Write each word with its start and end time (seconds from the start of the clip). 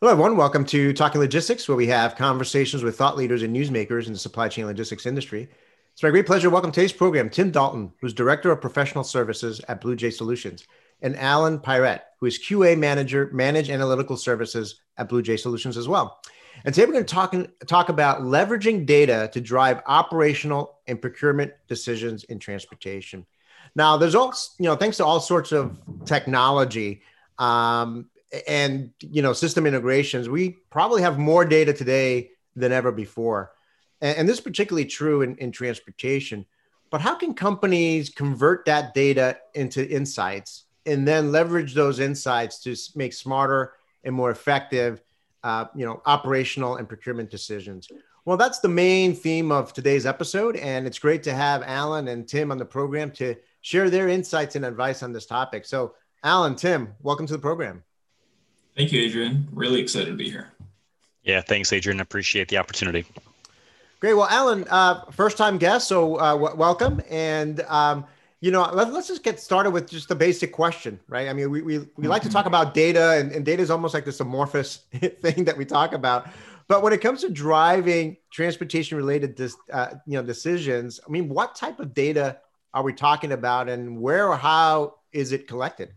Hello, 0.00 0.12
everyone. 0.12 0.36
Welcome 0.36 0.64
to 0.66 0.92
Talking 0.92 1.20
Logistics, 1.20 1.66
where 1.66 1.74
we 1.74 1.88
have 1.88 2.14
conversations 2.14 2.84
with 2.84 2.96
thought 2.96 3.16
leaders 3.16 3.42
and 3.42 3.54
newsmakers 3.54 4.06
in 4.06 4.12
the 4.12 4.18
supply 4.20 4.48
chain 4.48 4.64
logistics 4.64 5.06
industry. 5.06 5.48
It's 5.92 6.04
my 6.04 6.10
great 6.10 6.24
pleasure 6.24 6.46
to 6.46 6.50
welcome 6.50 6.70
today's 6.70 6.92
program 6.92 7.28
Tim 7.28 7.50
Dalton, 7.50 7.92
who's 8.00 8.14
Director 8.14 8.52
of 8.52 8.60
Professional 8.60 9.02
Services 9.02 9.60
at 9.66 9.80
Blue 9.80 9.96
BlueJay 9.96 10.12
Solutions, 10.12 10.68
and 11.02 11.16
Alan 11.16 11.58
Pirette, 11.58 12.12
who 12.20 12.26
is 12.26 12.38
QA 12.38 12.78
Manager, 12.78 13.28
Manage 13.32 13.70
Analytical 13.70 14.16
Services 14.16 14.82
at 14.98 15.08
Blue 15.08 15.20
BlueJay 15.20 15.40
Solutions 15.40 15.76
as 15.76 15.88
well. 15.88 16.20
And 16.64 16.72
today 16.72 16.86
we're 16.86 16.92
going 16.92 17.04
to 17.04 17.12
talk, 17.12 17.34
talk 17.66 17.88
about 17.88 18.20
leveraging 18.20 18.86
data 18.86 19.28
to 19.32 19.40
drive 19.40 19.82
operational 19.84 20.78
and 20.86 21.02
procurement 21.02 21.54
decisions 21.66 22.22
in 22.22 22.38
transportation. 22.38 23.26
Now, 23.74 23.96
there's 23.96 24.14
all, 24.14 24.32
you 24.60 24.66
know, 24.66 24.76
thanks 24.76 24.98
to 24.98 25.04
all 25.04 25.18
sorts 25.18 25.50
of 25.50 25.76
technology, 26.04 27.02
um, 27.36 28.08
and 28.46 28.90
you 29.00 29.22
know 29.22 29.32
system 29.32 29.66
integrations 29.66 30.28
we 30.28 30.50
probably 30.70 31.00
have 31.02 31.18
more 31.18 31.44
data 31.44 31.72
today 31.72 32.30
than 32.58 32.72
ever 32.72 32.92
before. 32.92 33.52
And, 34.00 34.18
and 34.18 34.28
this 34.28 34.38
is 34.38 34.42
particularly 34.42 34.86
true 34.86 35.22
in, 35.22 35.36
in 35.36 35.52
transportation. 35.52 36.44
But 36.90 37.00
how 37.00 37.14
can 37.14 37.34
companies 37.34 38.10
convert 38.10 38.64
that 38.64 38.94
data 38.94 39.38
into 39.54 39.88
insights 39.88 40.64
and 40.86 41.06
then 41.06 41.32
leverage 41.32 41.74
those 41.74 42.00
insights 42.00 42.60
to 42.60 42.74
make 42.96 43.12
smarter 43.12 43.74
and 44.04 44.14
more 44.14 44.30
effective 44.30 45.02
uh, 45.44 45.66
you 45.74 45.86
know 45.86 46.02
operational 46.06 46.76
and 46.76 46.88
procurement 46.88 47.30
decisions? 47.30 47.88
Well 48.24 48.36
that's 48.36 48.58
the 48.58 48.68
main 48.68 49.14
theme 49.14 49.52
of 49.52 49.72
today's 49.72 50.06
episode 50.06 50.56
and 50.56 50.86
it's 50.86 50.98
great 50.98 51.22
to 51.24 51.34
have 51.34 51.62
alan 51.62 52.08
and 52.08 52.28
tim 52.28 52.50
on 52.50 52.58
the 52.58 52.64
program 52.64 53.10
to 53.12 53.36
share 53.60 53.88
their 53.88 54.08
insights 54.08 54.56
and 54.56 54.64
advice 54.64 55.02
on 55.02 55.12
this 55.12 55.26
topic. 55.26 55.64
So 55.66 55.94
alan 56.24 56.56
tim 56.56 56.94
welcome 57.02 57.26
to 57.26 57.34
the 57.34 57.38
program 57.38 57.82
Thank 58.78 58.92
you, 58.92 59.00
Adrian. 59.00 59.48
Really 59.52 59.80
excited 59.80 60.06
to 60.06 60.14
be 60.14 60.30
here. 60.30 60.52
Yeah, 61.24 61.40
thanks, 61.40 61.72
Adrian. 61.72 61.98
Appreciate 61.98 62.46
the 62.46 62.58
opportunity. 62.58 63.04
Great. 63.98 64.14
Well, 64.14 64.28
Alan, 64.28 64.68
uh, 64.70 65.04
first 65.10 65.36
time 65.36 65.58
guest, 65.58 65.88
so 65.88 66.14
uh, 66.14 66.34
w- 66.34 66.54
welcome. 66.54 67.02
And, 67.10 67.60
um, 67.62 68.06
you 68.40 68.52
know, 68.52 68.70
let, 68.72 68.86
us 68.86 69.08
just 69.08 69.24
get 69.24 69.40
started 69.40 69.72
with 69.72 69.90
just 69.90 70.08
the 70.08 70.14
basic 70.14 70.52
question, 70.52 71.00
right? 71.08 71.28
I 71.28 71.32
mean, 71.32 71.50
we, 71.50 71.60
we, 71.60 71.78
we 71.78 71.84
mm-hmm. 71.86 72.06
like 72.06 72.22
to 72.22 72.28
talk 72.28 72.46
about 72.46 72.72
data, 72.72 73.18
and, 73.18 73.32
and 73.32 73.44
data 73.44 73.60
is 73.60 73.72
almost 73.72 73.94
like 73.94 74.04
this 74.04 74.20
amorphous 74.20 74.76
thing 74.94 75.44
that 75.44 75.56
we 75.56 75.64
talk 75.64 75.92
about. 75.92 76.28
But 76.68 76.84
when 76.84 76.92
it 76.92 77.00
comes 77.00 77.22
to 77.22 77.30
driving 77.30 78.16
transportation 78.30 78.96
related 78.96 79.34
dis, 79.34 79.56
uh, 79.72 79.94
you 80.06 80.16
know, 80.16 80.22
decisions, 80.22 81.00
I 81.04 81.10
mean, 81.10 81.28
what 81.28 81.56
type 81.56 81.80
of 81.80 81.94
data 81.94 82.38
are 82.72 82.84
we 82.84 82.92
talking 82.92 83.32
about 83.32 83.68
and 83.68 84.00
where 84.00 84.28
or 84.28 84.36
how 84.36 85.00
is 85.10 85.32
it 85.32 85.48
collected? 85.48 85.94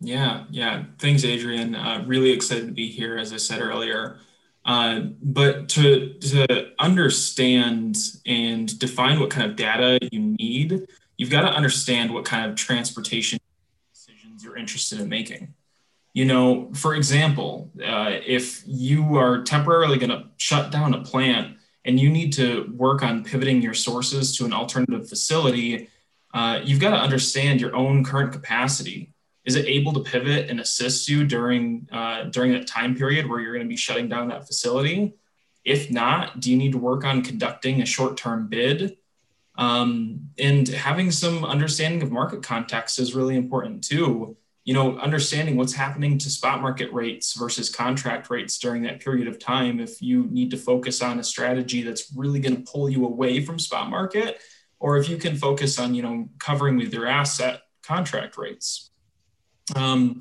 Yeah, 0.00 0.44
yeah. 0.50 0.84
Thanks, 0.98 1.24
Adrian. 1.24 1.74
Uh, 1.74 2.04
really 2.06 2.30
excited 2.30 2.66
to 2.66 2.72
be 2.72 2.88
here, 2.88 3.18
as 3.18 3.32
I 3.32 3.36
said 3.36 3.60
earlier. 3.60 4.18
Uh, 4.64 5.00
but 5.22 5.68
to, 5.70 6.14
to 6.14 6.70
understand 6.78 7.96
and 8.26 8.78
define 8.78 9.18
what 9.18 9.30
kind 9.30 9.50
of 9.50 9.56
data 9.56 9.98
you 10.12 10.20
need, 10.38 10.86
you've 11.16 11.30
got 11.30 11.40
to 11.42 11.48
understand 11.48 12.12
what 12.12 12.24
kind 12.24 12.48
of 12.48 12.56
transportation 12.56 13.38
decisions 13.92 14.44
you're 14.44 14.56
interested 14.56 15.00
in 15.00 15.08
making. 15.08 15.54
You 16.12 16.26
know, 16.26 16.70
for 16.74 16.94
example, 16.94 17.70
uh, 17.84 18.10
if 18.24 18.62
you 18.66 19.16
are 19.16 19.42
temporarily 19.42 19.98
going 19.98 20.10
to 20.10 20.24
shut 20.36 20.70
down 20.70 20.94
a 20.94 21.02
plant 21.02 21.56
and 21.84 21.98
you 21.98 22.10
need 22.10 22.32
to 22.34 22.72
work 22.76 23.02
on 23.02 23.24
pivoting 23.24 23.62
your 23.62 23.74
sources 23.74 24.36
to 24.36 24.44
an 24.44 24.52
alternative 24.52 25.08
facility, 25.08 25.88
uh, 26.34 26.60
you've 26.62 26.80
got 26.80 26.90
to 26.90 26.96
understand 26.96 27.60
your 27.60 27.74
own 27.74 28.04
current 28.04 28.32
capacity 28.32 29.12
is 29.48 29.56
it 29.56 29.66
able 29.66 29.94
to 29.94 30.00
pivot 30.00 30.50
and 30.50 30.60
assist 30.60 31.08
you 31.08 31.24
during 31.24 31.88
uh, 31.90 32.24
during 32.24 32.52
that 32.52 32.66
time 32.66 32.94
period 32.94 33.26
where 33.26 33.40
you're 33.40 33.54
going 33.54 33.64
to 33.64 33.68
be 33.68 33.76
shutting 33.78 34.06
down 34.06 34.28
that 34.28 34.46
facility? 34.46 35.14
If 35.64 35.90
not, 35.90 36.38
do 36.40 36.50
you 36.50 36.58
need 36.58 36.72
to 36.72 36.78
work 36.78 37.02
on 37.02 37.22
conducting 37.22 37.80
a 37.80 37.86
short-term 37.86 38.48
bid? 38.48 38.98
Um, 39.56 40.28
and 40.38 40.68
having 40.68 41.10
some 41.10 41.46
understanding 41.46 42.02
of 42.02 42.12
market 42.12 42.42
context 42.42 42.98
is 42.98 43.14
really 43.14 43.36
important 43.36 43.82
too. 43.82 44.36
You 44.64 44.74
know, 44.74 44.98
understanding 44.98 45.56
what's 45.56 45.72
happening 45.72 46.18
to 46.18 46.28
spot 46.28 46.60
market 46.60 46.92
rates 46.92 47.32
versus 47.32 47.70
contract 47.70 48.28
rates 48.28 48.58
during 48.58 48.82
that 48.82 49.00
period 49.00 49.28
of 49.28 49.38
time. 49.38 49.80
If 49.80 50.02
you 50.02 50.26
need 50.26 50.50
to 50.50 50.58
focus 50.58 51.00
on 51.00 51.18
a 51.18 51.24
strategy 51.24 51.82
that's 51.82 52.12
really 52.14 52.38
going 52.38 52.56
to 52.56 52.70
pull 52.70 52.90
you 52.90 53.06
away 53.06 53.40
from 53.40 53.58
spot 53.58 53.88
market, 53.88 54.42
or 54.78 54.98
if 54.98 55.08
you 55.08 55.16
can 55.16 55.36
focus 55.36 55.78
on, 55.78 55.94
you 55.94 56.02
know, 56.02 56.28
covering 56.38 56.76
with 56.76 56.92
your 56.92 57.06
asset 57.06 57.62
contract 57.82 58.36
rates. 58.36 58.90
Um, 59.76 60.20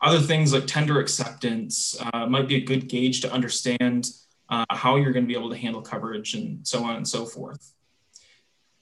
other 0.00 0.20
things 0.20 0.52
like 0.52 0.66
tender 0.66 1.00
acceptance 1.00 1.96
uh, 2.12 2.26
might 2.26 2.46
be 2.46 2.56
a 2.56 2.60
good 2.60 2.88
gauge 2.88 3.20
to 3.22 3.32
understand 3.32 4.10
uh, 4.50 4.64
how 4.70 4.96
you're 4.96 5.12
going 5.12 5.24
to 5.24 5.28
be 5.28 5.38
able 5.38 5.50
to 5.50 5.56
handle 5.56 5.80
coverage 5.80 6.34
and 6.34 6.66
so 6.66 6.84
on 6.84 6.96
and 6.96 7.08
so 7.08 7.24
forth. 7.24 7.72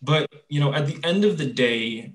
But 0.02 0.28
you 0.48 0.60
know, 0.60 0.74
at 0.74 0.86
the 0.86 0.98
end 1.04 1.24
of 1.24 1.38
the 1.38 1.46
day, 1.46 2.12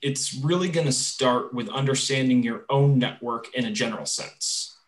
it's 0.00 0.34
really 0.34 0.68
going 0.68 0.86
to 0.86 0.92
start 0.92 1.52
with 1.52 1.68
understanding 1.68 2.42
your 2.42 2.64
own 2.70 2.98
network 2.98 3.52
in 3.54 3.64
a 3.64 3.72
general 3.72 4.06
sense, 4.06 4.78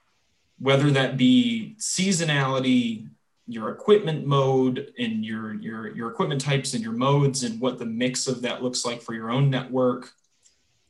whether 0.58 0.90
that 0.92 1.16
be 1.16 1.74
seasonality, 1.78 3.08
your 3.48 3.70
equipment 3.70 4.24
mode, 4.24 4.92
and 4.96 5.24
your 5.24 5.54
your 5.54 5.88
your 5.96 6.10
equipment 6.10 6.40
types 6.40 6.74
and 6.74 6.84
your 6.84 6.92
modes, 6.92 7.42
and 7.42 7.60
what 7.60 7.78
the 7.78 7.86
mix 7.86 8.28
of 8.28 8.42
that 8.42 8.62
looks 8.62 8.84
like 8.84 9.02
for 9.02 9.12
your 9.12 9.32
own 9.32 9.50
network, 9.50 10.12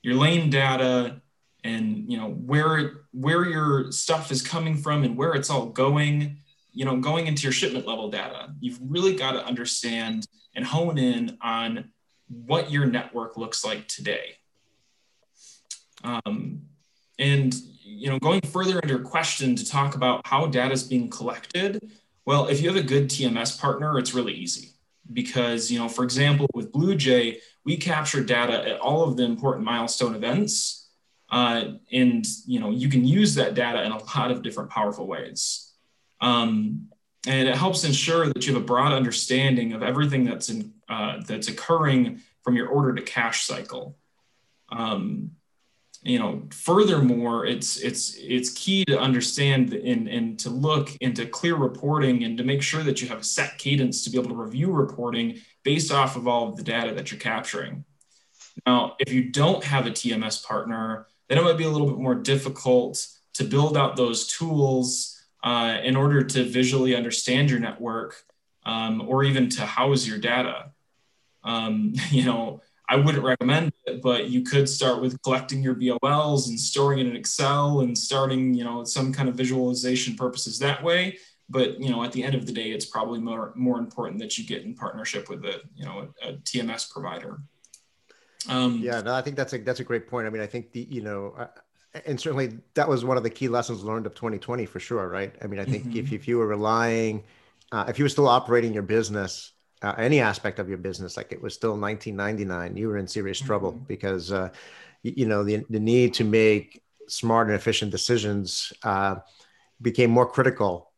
your 0.02 0.16
lane 0.16 0.50
data, 0.50 1.22
and 1.64 2.10
you 2.10 2.16
know 2.16 2.30
where 2.30 3.02
where 3.12 3.46
your 3.46 3.92
stuff 3.92 4.30
is 4.30 4.42
coming 4.42 4.76
from 4.76 5.04
and 5.04 5.16
where 5.16 5.34
it's 5.34 5.50
all 5.50 5.66
going 5.66 6.38
you 6.72 6.84
know 6.84 6.96
going 6.96 7.26
into 7.26 7.42
your 7.42 7.52
shipment 7.52 7.86
level 7.86 8.10
data 8.10 8.54
you've 8.60 8.78
really 8.82 9.14
got 9.14 9.32
to 9.32 9.44
understand 9.44 10.26
and 10.54 10.64
hone 10.64 10.98
in 10.98 11.36
on 11.40 11.90
what 12.28 12.70
your 12.70 12.86
network 12.86 13.36
looks 13.36 13.64
like 13.64 13.88
today. 13.88 14.36
Um, 16.02 16.62
and 17.18 17.54
you 17.82 18.08
know 18.08 18.18
going 18.18 18.40
further 18.40 18.78
into 18.78 18.88
your 18.88 19.00
question 19.00 19.54
to 19.56 19.64
talk 19.64 19.94
about 19.94 20.26
how 20.26 20.46
data 20.46 20.72
is 20.72 20.84
being 20.84 21.10
collected 21.10 21.90
well 22.24 22.46
if 22.46 22.62
you 22.62 22.68
have 22.68 22.82
a 22.82 22.86
good 22.86 23.10
tms 23.10 23.60
partner 23.60 23.98
it's 23.98 24.14
really 24.14 24.32
easy 24.32 24.70
because 25.12 25.70
you 25.70 25.78
know 25.78 25.88
for 25.88 26.02
example 26.02 26.46
with 26.54 26.72
bluejay 26.72 27.36
we 27.66 27.76
capture 27.76 28.24
data 28.24 28.66
at 28.66 28.80
all 28.80 29.02
of 29.02 29.18
the 29.18 29.24
important 29.24 29.66
milestone 29.66 30.14
events 30.14 30.79
uh, 31.30 31.64
and 31.92 32.26
you 32.46 32.60
know 32.60 32.70
you 32.70 32.88
can 32.88 33.04
use 33.04 33.34
that 33.36 33.54
data 33.54 33.82
in 33.84 33.92
a 33.92 34.02
lot 34.16 34.30
of 34.30 34.42
different 34.42 34.70
powerful 34.70 35.06
ways. 35.06 35.72
Um, 36.20 36.88
and 37.26 37.48
it 37.48 37.56
helps 37.56 37.84
ensure 37.84 38.28
that 38.28 38.46
you 38.46 38.54
have 38.54 38.62
a 38.62 38.64
broad 38.64 38.92
understanding 38.92 39.74
of 39.74 39.82
everything 39.82 40.24
that's 40.24 40.48
in, 40.48 40.72
uh, 40.88 41.20
that's 41.26 41.48
occurring 41.48 42.20
from 42.42 42.56
your 42.56 42.68
order 42.68 42.94
to 42.94 43.02
cash 43.02 43.44
cycle. 43.44 43.98
Um, 44.70 45.32
you 46.02 46.18
know, 46.18 46.48
furthermore, 46.50 47.44
it's 47.44 47.76
it's 47.76 48.16
it's 48.18 48.50
key 48.50 48.86
to 48.86 48.98
understand 48.98 49.74
and, 49.74 50.08
and 50.08 50.38
to 50.38 50.48
look 50.48 50.96
into 51.02 51.26
clear 51.26 51.56
reporting 51.56 52.24
and 52.24 52.38
to 52.38 52.44
make 52.44 52.62
sure 52.62 52.82
that 52.82 53.02
you 53.02 53.08
have 53.08 53.20
a 53.20 53.24
set 53.24 53.58
cadence 53.58 54.02
to 54.04 54.10
be 54.10 54.18
able 54.18 54.30
to 54.30 54.34
review 54.34 54.72
reporting 54.72 55.40
based 55.62 55.92
off 55.92 56.16
of 56.16 56.26
all 56.26 56.48
of 56.48 56.56
the 56.56 56.62
data 56.62 56.94
that 56.94 57.10
you're 57.10 57.20
capturing. 57.20 57.84
Now, 58.66 58.96
if 58.98 59.12
you 59.12 59.30
don't 59.30 59.62
have 59.62 59.86
a 59.86 59.90
TMS 59.90 60.42
partner, 60.42 61.06
then 61.30 61.38
it 61.38 61.44
might 61.44 61.56
be 61.56 61.64
a 61.64 61.70
little 61.70 61.86
bit 61.86 61.98
more 61.98 62.16
difficult 62.16 63.06
to 63.34 63.44
build 63.44 63.76
out 63.76 63.94
those 63.94 64.26
tools 64.26 65.22
uh, 65.44 65.78
in 65.84 65.94
order 65.94 66.24
to 66.24 66.42
visually 66.42 66.96
understand 66.96 67.48
your 67.48 67.60
network 67.60 68.24
um, 68.66 69.00
or 69.08 69.22
even 69.22 69.48
to 69.48 69.64
house 69.64 70.04
your 70.04 70.18
data. 70.18 70.72
Um, 71.44 71.94
you 72.10 72.24
know, 72.24 72.60
I 72.88 72.96
wouldn't 72.96 73.22
recommend 73.22 73.72
it, 73.86 74.02
but 74.02 74.28
you 74.28 74.42
could 74.42 74.68
start 74.68 75.00
with 75.00 75.22
collecting 75.22 75.62
your 75.62 75.76
BOLs 75.76 76.48
and 76.48 76.58
storing 76.58 76.98
it 76.98 77.06
in 77.06 77.14
Excel 77.14 77.80
and 77.80 77.96
starting, 77.96 78.52
you 78.52 78.64
know, 78.64 78.82
some 78.82 79.12
kind 79.12 79.28
of 79.28 79.36
visualization 79.36 80.16
purposes 80.16 80.58
that 80.58 80.82
way. 80.82 81.16
But 81.48 81.80
you 81.80 81.90
know, 81.90 82.02
at 82.02 82.10
the 82.10 82.24
end 82.24 82.34
of 82.34 82.46
the 82.46 82.52
day, 82.52 82.72
it's 82.72 82.86
probably 82.86 83.20
more 83.20 83.52
more 83.54 83.78
important 83.78 84.18
that 84.20 84.36
you 84.36 84.44
get 84.44 84.62
in 84.62 84.74
partnership 84.74 85.28
with 85.28 85.44
a 85.44 85.60
you 85.76 85.84
know 85.84 86.08
a, 86.22 86.28
a 86.30 86.32
TMS 86.38 86.90
provider. 86.90 87.40
Um, 88.48 88.78
yeah, 88.82 89.00
no, 89.00 89.14
I 89.14 89.22
think 89.22 89.36
that's 89.36 89.52
a 89.52 89.58
that's 89.58 89.80
a 89.80 89.84
great 89.84 90.08
point. 90.08 90.26
I 90.26 90.30
mean, 90.30 90.42
I 90.42 90.46
think 90.46 90.72
the 90.72 90.86
you 90.90 91.02
know, 91.02 91.34
uh, 91.38 91.46
and 92.06 92.20
certainly 92.20 92.58
that 92.74 92.88
was 92.88 93.04
one 93.04 93.16
of 93.16 93.22
the 93.22 93.30
key 93.30 93.48
lessons 93.48 93.84
learned 93.84 94.06
of 94.06 94.14
2020 94.14 94.66
for 94.66 94.80
sure, 94.80 95.08
right? 95.08 95.34
I 95.42 95.46
mean, 95.46 95.60
I 95.60 95.64
think 95.64 95.84
mm-hmm. 95.84 95.98
if 95.98 96.12
if 96.12 96.28
you 96.28 96.38
were 96.38 96.46
relying, 96.46 97.24
uh, 97.72 97.84
if 97.88 97.98
you 97.98 98.04
were 98.04 98.08
still 98.08 98.28
operating 98.28 98.72
your 98.72 98.82
business, 98.82 99.52
uh, 99.82 99.94
any 99.98 100.20
aspect 100.20 100.58
of 100.58 100.68
your 100.68 100.78
business, 100.78 101.16
like 101.16 101.32
it 101.32 101.42
was 101.42 101.54
still 101.54 101.76
1999, 101.78 102.76
you 102.76 102.88
were 102.88 102.96
in 102.96 103.06
serious 103.06 103.38
mm-hmm. 103.38 103.46
trouble 103.46 103.72
because 103.72 104.32
uh, 104.32 104.48
you, 105.02 105.12
you, 105.16 105.26
know 105.26 105.44
the 105.44 105.64
the 105.68 105.80
need 105.80 106.14
to 106.14 106.24
make 106.24 106.82
smart 107.08 107.48
and 107.48 107.56
efficient 107.56 107.90
decisions 107.90 108.72
uh, 108.84 109.16
became 109.82 110.10
more 110.10 110.26
critical 110.26 110.89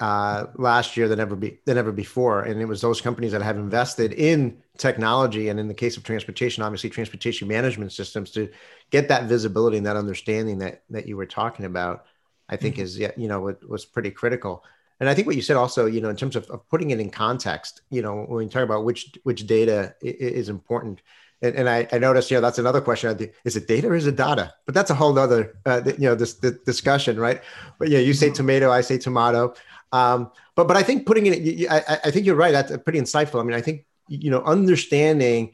uh, 0.00 0.46
last 0.56 0.96
year 0.96 1.08
than 1.08 1.20
ever 1.20 1.34
be 1.34 1.58
than 1.64 1.76
ever 1.78 1.92
before. 1.92 2.42
And 2.42 2.60
it 2.60 2.66
was 2.66 2.80
those 2.80 3.00
companies 3.00 3.32
that 3.32 3.42
have 3.42 3.56
invested 3.56 4.12
in 4.12 4.58
technology, 4.76 5.48
and 5.48 5.58
in 5.58 5.68
the 5.68 5.74
case 5.74 5.96
of 5.96 6.04
transportation, 6.04 6.62
obviously 6.62 6.90
transportation 6.90 7.48
management 7.48 7.92
systems, 7.92 8.30
to 8.32 8.48
get 8.90 9.08
that 9.08 9.24
visibility 9.24 9.76
and 9.76 9.86
that 9.86 9.96
understanding 9.96 10.58
that 10.58 10.82
that 10.90 11.06
you 11.06 11.16
were 11.16 11.26
talking 11.26 11.64
about. 11.64 12.04
I 12.48 12.56
think 12.56 12.76
mm-hmm. 12.76 12.84
is 12.84 12.98
you 12.98 13.28
know 13.28 13.56
was 13.68 13.84
pretty 13.84 14.10
critical. 14.10 14.64
And 15.00 15.08
I 15.08 15.14
think 15.14 15.28
what 15.28 15.36
you 15.36 15.42
said 15.42 15.56
also, 15.56 15.86
you 15.86 16.00
know, 16.00 16.08
in 16.08 16.16
terms 16.16 16.34
of, 16.34 16.50
of 16.50 16.68
putting 16.68 16.90
it 16.90 16.98
in 16.98 17.08
context, 17.08 17.82
you 17.88 18.02
know, 18.02 18.24
when 18.24 18.44
you 18.44 18.50
talk 18.50 18.64
about 18.64 18.84
which 18.84 19.12
which 19.22 19.46
data 19.46 19.94
is 20.02 20.48
important, 20.48 21.02
and, 21.40 21.54
and 21.54 21.68
I, 21.68 21.86
I, 21.92 21.98
noticed, 21.98 22.30
you 22.30 22.36
know, 22.36 22.40
that's 22.40 22.58
another 22.58 22.80
question. 22.80 23.30
Is 23.44 23.56
it 23.56 23.68
data 23.68 23.88
or 23.88 23.94
is 23.94 24.06
it 24.06 24.16
data? 24.16 24.54
But 24.66 24.74
that's 24.74 24.90
a 24.90 24.94
whole 24.94 25.16
other, 25.18 25.56
uh, 25.64 25.82
you 25.86 26.08
know, 26.08 26.14
this, 26.16 26.34
this, 26.34 26.56
discussion, 26.66 27.18
right? 27.18 27.42
But 27.78 27.88
yeah, 27.88 28.00
you 28.00 28.12
say 28.12 28.26
mm-hmm. 28.26 28.34
tomato, 28.34 28.72
I 28.72 28.80
say 28.80 28.98
tomato. 28.98 29.54
Um, 29.92 30.30
but 30.54 30.68
but 30.68 30.76
I 30.76 30.82
think 30.82 31.06
putting 31.06 31.26
it, 31.26 31.70
I, 31.70 31.98
I 32.04 32.10
think 32.10 32.26
you're 32.26 32.36
right. 32.36 32.52
That's 32.52 32.76
pretty 32.78 33.00
insightful. 33.00 33.40
I 33.40 33.44
mean, 33.44 33.56
I 33.56 33.60
think 33.60 33.86
you 34.08 34.30
know, 34.30 34.42
understanding 34.42 35.52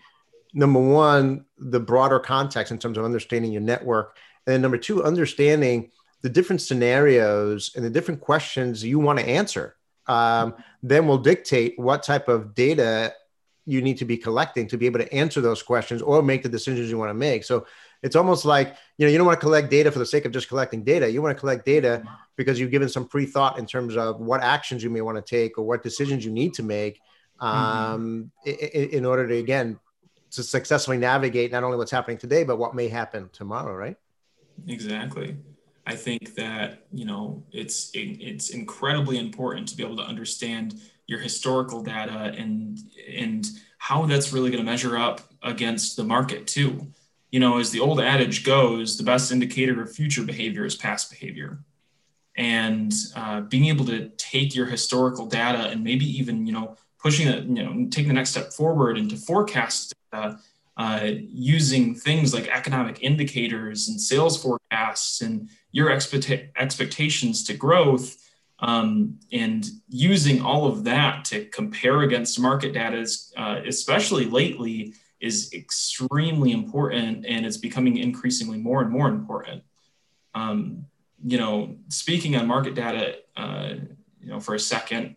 number 0.52 0.80
one 0.80 1.44
the 1.58 1.80
broader 1.80 2.20
context 2.20 2.70
in 2.70 2.78
terms 2.78 2.96
of 2.96 3.04
understanding 3.04 3.52
your 3.52 3.62
network, 3.62 4.16
and 4.46 4.54
then 4.54 4.62
number 4.62 4.78
two, 4.78 5.04
understanding 5.04 5.90
the 6.22 6.28
different 6.28 6.62
scenarios 6.62 7.72
and 7.76 7.84
the 7.84 7.90
different 7.90 8.20
questions 8.20 8.82
you 8.82 8.98
want 8.98 9.18
to 9.18 9.28
answer. 9.28 9.76
Um, 10.06 10.54
then 10.82 11.06
will 11.06 11.18
dictate 11.18 11.78
what 11.78 12.02
type 12.02 12.28
of 12.28 12.54
data 12.54 13.14
you 13.66 13.80
need 13.80 13.98
to 13.98 14.04
be 14.04 14.18
collecting 14.18 14.66
to 14.68 14.76
be 14.76 14.86
able 14.86 15.00
to 15.00 15.14
answer 15.14 15.40
those 15.40 15.62
questions 15.62 16.02
or 16.02 16.22
make 16.22 16.42
the 16.42 16.48
decisions 16.48 16.90
you 16.90 16.98
want 16.98 17.08
to 17.08 17.14
make. 17.14 17.44
So 17.44 17.66
it's 18.02 18.16
almost 18.16 18.44
like 18.44 18.76
you 18.98 19.06
know 19.06 19.10
you 19.10 19.18
don't 19.18 19.26
want 19.26 19.40
to 19.40 19.44
collect 19.44 19.70
data 19.70 19.90
for 19.90 19.98
the 19.98 20.06
sake 20.06 20.24
of 20.24 20.32
just 20.32 20.48
collecting 20.48 20.84
data. 20.84 21.10
You 21.10 21.22
want 21.22 21.36
to 21.36 21.40
collect 21.40 21.64
data 21.64 22.02
because 22.36 22.58
you've 22.58 22.70
given 22.70 22.88
some 22.88 23.06
pre-thought 23.06 23.58
in 23.58 23.66
terms 23.66 23.96
of 23.96 24.20
what 24.20 24.42
actions 24.42 24.82
you 24.82 24.90
may 24.90 25.00
want 25.00 25.16
to 25.16 25.22
take 25.22 25.58
or 25.58 25.64
what 25.64 25.82
decisions 25.82 26.24
you 26.24 26.30
need 26.30 26.54
to 26.54 26.62
make 26.62 27.00
um, 27.40 28.30
mm-hmm. 28.46 28.78
in, 28.78 28.88
in 28.90 29.04
order 29.04 29.26
to 29.26 29.36
again 29.36 29.78
to 30.30 30.42
successfully 30.42 30.96
navigate 30.96 31.52
not 31.52 31.62
only 31.62 31.76
what's 31.76 31.90
happening 31.90 32.18
today 32.18 32.44
but 32.44 32.56
what 32.56 32.74
may 32.74 32.88
happen 32.88 33.28
tomorrow. 33.32 33.74
Right? 33.74 33.96
Exactly. 34.66 35.36
I 35.86 35.94
think 35.96 36.34
that 36.34 36.86
you 36.92 37.04
know 37.04 37.44
it's 37.52 37.90
it's 37.94 38.50
incredibly 38.50 39.18
important 39.18 39.68
to 39.68 39.76
be 39.76 39.84
able 39.84 39.96
to 39.96 40.02
understand 40.02 40.80
your 41.06 41.18
historical 41.18 41.82
data 41.82 42.32
and 42.36 42.78
and 43.08 43.46
how 43.78 44.06
that's 44.06 44.32
really 44.32 44.50
going 44.50 44.64
to 44.64 44.70
measure 44.70 44.96
up 44.96 45.20
against 45.42 45.96
the 45.96 46.04
market 46.04 46.46
too. 46.46 46.86
You 47.30 47.40
know, 47.40 47.58
as 47.58 47.70
the 47.70 47.80
old 47.80 48.00
adage 48.00 48.44
goes, 48.44 48.96
the 48.96 49.02
best 49.02 49.30
indicator 49.30 49.82
of 49.82 49.92
future 49.92 50.22
behavior 50.22 50.64
is 50.64 50.76
past 50.76 51.10
behavior. 51.10 51.58
And 52.36 52.92
uh, 53.14 53.42
being 53.42 53.66
able 53.66 53.84
to 53.86 54.08
take 54.16 54.54
your 54.54 54.66
historical 54.66 55.26
data 55.26 55.68
and 55.68 55.84
maybe 55.84 56.04
even, 56.18 56.46
you 56.46 56.52
know, 56.52 56.76
pushing 56.98 57.28
it, 57.28 57.44
you 57.44 57.62
know, 57.62 57.86
taking 57.90 58.08
the 58.08 58.14
next 58.14 58.30
step 58.30 58.52
forward 58.52 58.98
into 58.98 59.16
forecast 59.16 59.94
data, 60.12 60.38
uh, 60.76 61.10
using 61.28 61.94
things 61.94 62.34
like 62.34 62.48
economic 62.48 63.02
indicators 63.02 63.88
and 63.88 64.00
sales 64.00 64.42
forecasts 64.42 65.20
and 65.20 65.48
your 65.70 65.90
expect- 65.90 66.50
expectations 66.56 67.44
to 67.44 67.54
growth 67.54 68.16
um, 68.60 69.18
and 69.32 69.66
using 69.88 70.40
all 70.40 70.66
of 70.66 70.84
that 70.84 71.24
to 71.26 71.44
compare 71.46 72.02
against 72.02 72.40
market 72.40 72.72
data, 72.72 72.98
is, 72.98 73.32
uh, 73.36 73.60
especially 73.66 74.24
lately, 74.24 74.94
is 75.20 75.52
extremely 75.52 76.52
important 76.52 77.26
and 77.26 77.44
it's 77.44 77.56
becoming 77.56 77.96
increasingly 77.98 78.58
more 78.58 78.80
and 78.82 78.90
more 78.90 79.08
important. 79.08 79.62
Um, 80.34 80.86
you 81.24 81.38
know, 81.38 81.76
speaking 81.88 82.36
on 82.36 82.46
market 82.46 82.74
data, 82.74 83.16
uh, 83.36 83.74
you 84.20 84.28
know, 84.28 84.40
for 84.40 84.54
a 84.54 84.60
second, 84.60 85.16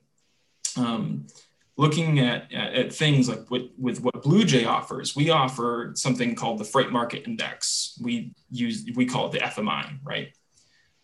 um, 0.77 1.27
looking 1.75 2.19
at, 2.19 2.51
at 2.51 2.93
things 2.93 3.29
like 3.29 3.49
with, 3.51 3.69
with 3.77 4.01
what 4.01 4.23
BlueJay 4.23 4.65
offers, 4.65 5.15
we 5.15 5.29
offer 5.29 5.91
something 5.95 6.33
called 6.33 6.59
the 6.59 6.63
Freight 6.63 6.91
Market 6.91 7.27
Index. 7.27 7.99
We 8.01 8.33
use 8.49 8.85
we 8.95 9.05
call 9.05 9.27
it 9.27 9.33
the 9.33 9.39
FMI, 9.39 9.99
right? 10.03 10.29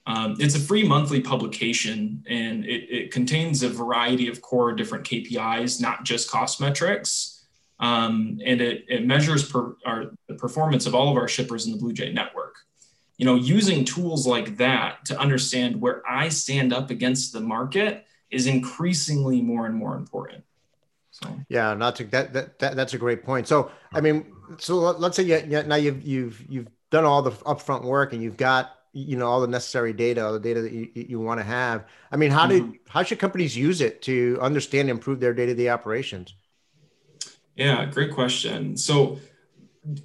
Um, 0.05 0.35
it's 0.39 0.55
a 0.55 0.59
free 0.59 0.85
monthly 0.85 1.21
publication 1.21 2.23
and 2.27 2.65
it, 2.65 2.89
it, 2.89 3.11
contains 3.11 3.63
a 3.63 3.69
variety 3.69 4.27
of 4.27 4.41
core 4.41 4.73
different 4.73 5.05
KPIs, 5.05 5.79
not 5.79 6.03
just 6.03 6.29
cost 6.29 6.59
metrics. 6.59 7.45
Um, 7.79 8.37
and 8.45 8.59
it, 8.59 8.83
it 8.89 9.05
measures 9.05 9.49
per, 9.49 9.75
our, 9.85 10.11
the 10.27 10.35
performance 10.35 10.85
of 10.85 10.93
all 10.93 11.09
of 11.09 11.15
our 11.15 11.29
shippers 11.29 11.67
in 11.67 11.71
the 11.71 11.77
BlueJay 11.77 12.13
network. 12.13 12.55
You 13.17 13.25
know, 13.25 13.35
using 13.35 13.85
tools 13.85 14.25
like 14.25 14.57
that 14.57 15.05
to 15.05 15.19
understand 15.19 15.79
where 15.79 16.01
I 16.09 16.29
stand 16.29 16.73
up 16.73 16.89
against 16.89 17.31
the 17.31 17.39
market 17.39 18.05
is 18.31 18.47
increasingly 18.47 19.41
more 19.41 19.65
and 19.65 19.75
more 19.75 19.95
important. 19.95 20.43
So 21.11 21.29
yeah, 21.47 21.75
not 21.75 21.95
to 21.97 22.05
that, 22.05 22.33
that, 22.33 22.59
that 22.59 22.75
that's 22.75 22.95
a 22.95 22.97
great 22.97 23.23
point. 23.23 23.47
So 23.47 23.71
I 23.93 24.01
mean, 24.01 24.33
so 24.57 24.77
let's 24.77 25.15
say 25.15 25.23
you, 25.23 25.63
now 25.63 25.75
you've 25.75 26.01
you've 26.01 26.43
you've 26.49 26.67
done 26.89 27.05
all 27.05 27.21
the 27.21 27.31
upfront 27.31 27.83
work 27.83 28.13
and 28.13 28.21
you've 28.21 28.37
got 28.37 28.71
you 28.93 29.17
know 29.17 29.27
all 29.27 29.41
the 29.41 29.47
necessary 29.47 29.91
data 29.91 30.23
all 30.23 30.33
the 30.33 30.39
data 30.39 30.61
that 30.61 30.71
you, 30.71 30.89
you 30.93 31.19
want 31.19 31.39
to 31.39 31.43
have 31.43 31.87
i 32.11 32.15
mean 32.15 32.29
how 32.29 32.47
mm-hmm. 32.47 32.71
do 32.71 32.77
how 32.87 33.01
should 33.01 33.17
companies 33.17 33.57
use 33.57 33.81
it 33.81 34.03
to 34.03 34.37
understand 34.39 34.81
and 34.81 34.91
improve 34.91 35.19
their 35.19 35.33
day-to-day 35.33 35.67
operations 35.67 36.35
yeah 37.55 37.85
great 37.85 38.13
question 38.13 38.77
so 38.77 39.17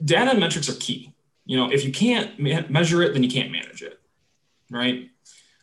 data 0.06 0.30
and 0.30 0.40
metrics 0.40 0.70
are 0.70 0.80
key 0.80 1.14
you 1.48 1.56
know 1.56 1.68
if 1.72 1.84
you 1.84 1.90
can't 1.90 2.38
ma- 2.38 2.68
measure 2.68 3.02
it 3.02 3.12
then 3.12 3.24
you 3.24 3.30
can't 3.30 3.50
manage 3.50 3.82
it 3.82 4.00
right? 4.70 5.08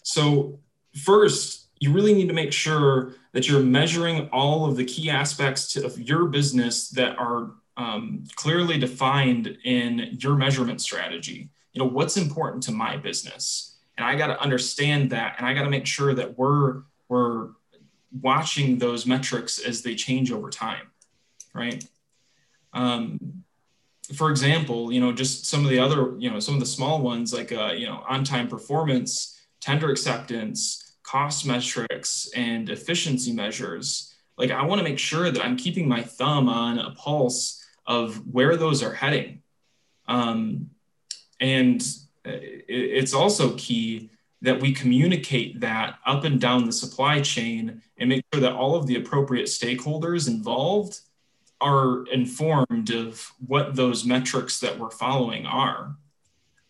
So 0.04 0.60
first 1.04 1.70
you 1.80 1.94
really 1.94 2.14
need 2.14 2.28
to 2.28 2.34
make 2.34 2.52
sure 2.52 3.14
that 3.34 3.48
you're 3.48 3.62
measuring 3.62 4.28
all 4.30 4.66
of 4.66 4.78
the 4.78 4.86
key 4.86 5.10
aspects 5.10 5.74
to, 5.74 5.86
of 5.86 6.00
your 6.00 6.26
business 6.26 6.90
that 6.90 7.18
are 7.20 7.52
um, 7.78 8.24
clearly 8.36 8.80
defined 8.80 9.58
in 9.66 10.18
your 10.20 10.36
measurement 10.36 10.82
strategy. 10.82 11.50
You 11.74 11.80
know 11.80 11.90
what's 11.90 12.18
important 12.18 12.64
to 12.64 12.72
my 12.72 12.98
business? 12.98 13.78
And 13.98 14.06
i 14.06 14.16
got 14.16 14.28
to 14.28 14.42
understand 14.42 15.12
that 15.12 15.36
and 15.38 15.48
i 15.48 15.54
got 15.54 15.64
to 15.64 15.70
make 15.70 15.88
sure 15.88 16.14
that 16.14 16.38
we're 16.38 16.82
we're 17.08 17.52
watching 18.22 18.78
those 18.78 19.06
metrics 19.06 19.60
as 19.60 19.82
they 19.84 19.96
change 19.96 20.32
over 20.32 20.50
time 20.50 20.88
right? 21.56 21.84
Um, 22.74 23.44
for 24.14 24.30
example 24.30 24.92
you 24.92 25.00
know 25.00 25.12
just 25.12 25.46
some 25.46 25.64
of 25.64 25.70
the 25.70 25.80
other 25.80 26.14
you 26.18 26.30
know 26.30 26.40
some 26.40 26.54
of 26.54 26.60
the 26.60 26.66
small 26.66 27.02
ones 27.02 27.34
like 27.34 27.52
uh, 27.52 27.72
you 27.76 27.88
know 27.88 28.04
on 28.08 28.24
time 28.24 28.48
performance 28.48 29.40
tender 29.62 29.90
acceptance 29.90 30.98
cost 31.04 31.46
metrics 31.46 32.30
and 32.36 32.70
efficiency 32.70 33.32
measures. 33.32 34.14
Like 34.38 34.52
i 34.52 34.64
want 34.66 34.80
to 34.80 34.84
make 34.84 35.00
sure 35.00 35.32
that 35.32 35.44
i'm 35.44 35.56
keeping 35.56 35.88
my 35.88 36.02
thumb 36.02 36.50
on 36.50 36.78
a 36.80 36.92
pulse 36.92 37.64
of 37.88 38.16
where 38.32 38.58
those 38.58 38.82
are 38.84 38.94
heading. 38.94 39.42
Um, 40.08 40.72
and 41.40 41.86
it's 42.26 43.14
also 43.14 43.56
key 43.56 44.10
that 44.42 44.60
we 44.60 44.74
communicate 44.74 45.60
that 45.62 45.96
up 46.06 46.24
and 46.24 46.40
down 46.40 46.66
the 46.66 46.72
supply 46.72 47.22
chain 47.22 47.82
and 47.98 48.10
make 48.10 48.24
sure 48.34 48.42
that 48.42 48.54
all 48.54 48.76
of 48.76 48.88
the 48.88 48.96
appropriate 48.96 49.46
stakeholders 49.46 50.28
involved 50.28 51.00
are 51.62 52.06
informed 52.08 52.92
of 52.92 53.32
what 53.46 53.76
those 53.76 54.06
metrics 54.06 54.60
that 54.60 54.78
we're 54.78 54.90
following 54.90 55.46
are. 55.46 55.96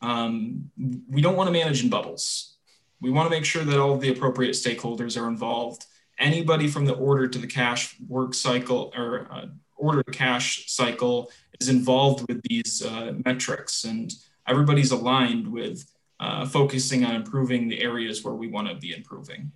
Um, 0.02 0.70
we 1.10 1.22
don't 1.22 1.36
want 1.36 1.48
to 1.48 1.54
manage 1.54 1.84
in 1.84 1.90
bubbles. 1.90 2.58
We 3.02 3.12
want 3.12 3.26
to 3.28 3.30
make 3.30 3.46
sure 3.46 3.64
that 3.64 3.80
all 3.80 3.98
the 3.98 4.12
appropriate 4.12 4.52
stakeholders 4.52 5.20
are 5.20 5.28
involved. 5.28 5.86
Anybody 6.18 6.68
from 6.68 6.86
the 6.86 6.94
order 6.94 7.28
to 7.28 7.38
the 7.40 7.48
cash 7.48 7.96
work 8.08 8.34
cycle 8.34 8.94
or 8.96 9.28
uh, 9.32 9.46
order 9.76 10.04
to 10.04 10.12
cash 10.12 10.72
cycle 10.72 11.32
is 11.60 11.70
involved 11.70 12.26
with 12.28 12.42
these 12.44 12.84
uh, 12.86 13.14
metrics. 13.26 13.84
And 13.84 14.14
everybody's 14.48 14.92
aligned 14.92 15.48
with 15.48 15.86
uh, 16.20 16.46
focusing 16.46 17.04
on 17.04 17.16
improving 17.16 17.68
the 17.68 17.82
areas 17.82 18.24
where 18.24 18.36
we 18.36 18.48
want 18.48 18.70
to 18.70 18.76
be 18.76 18.96
improving. 18.96 19.52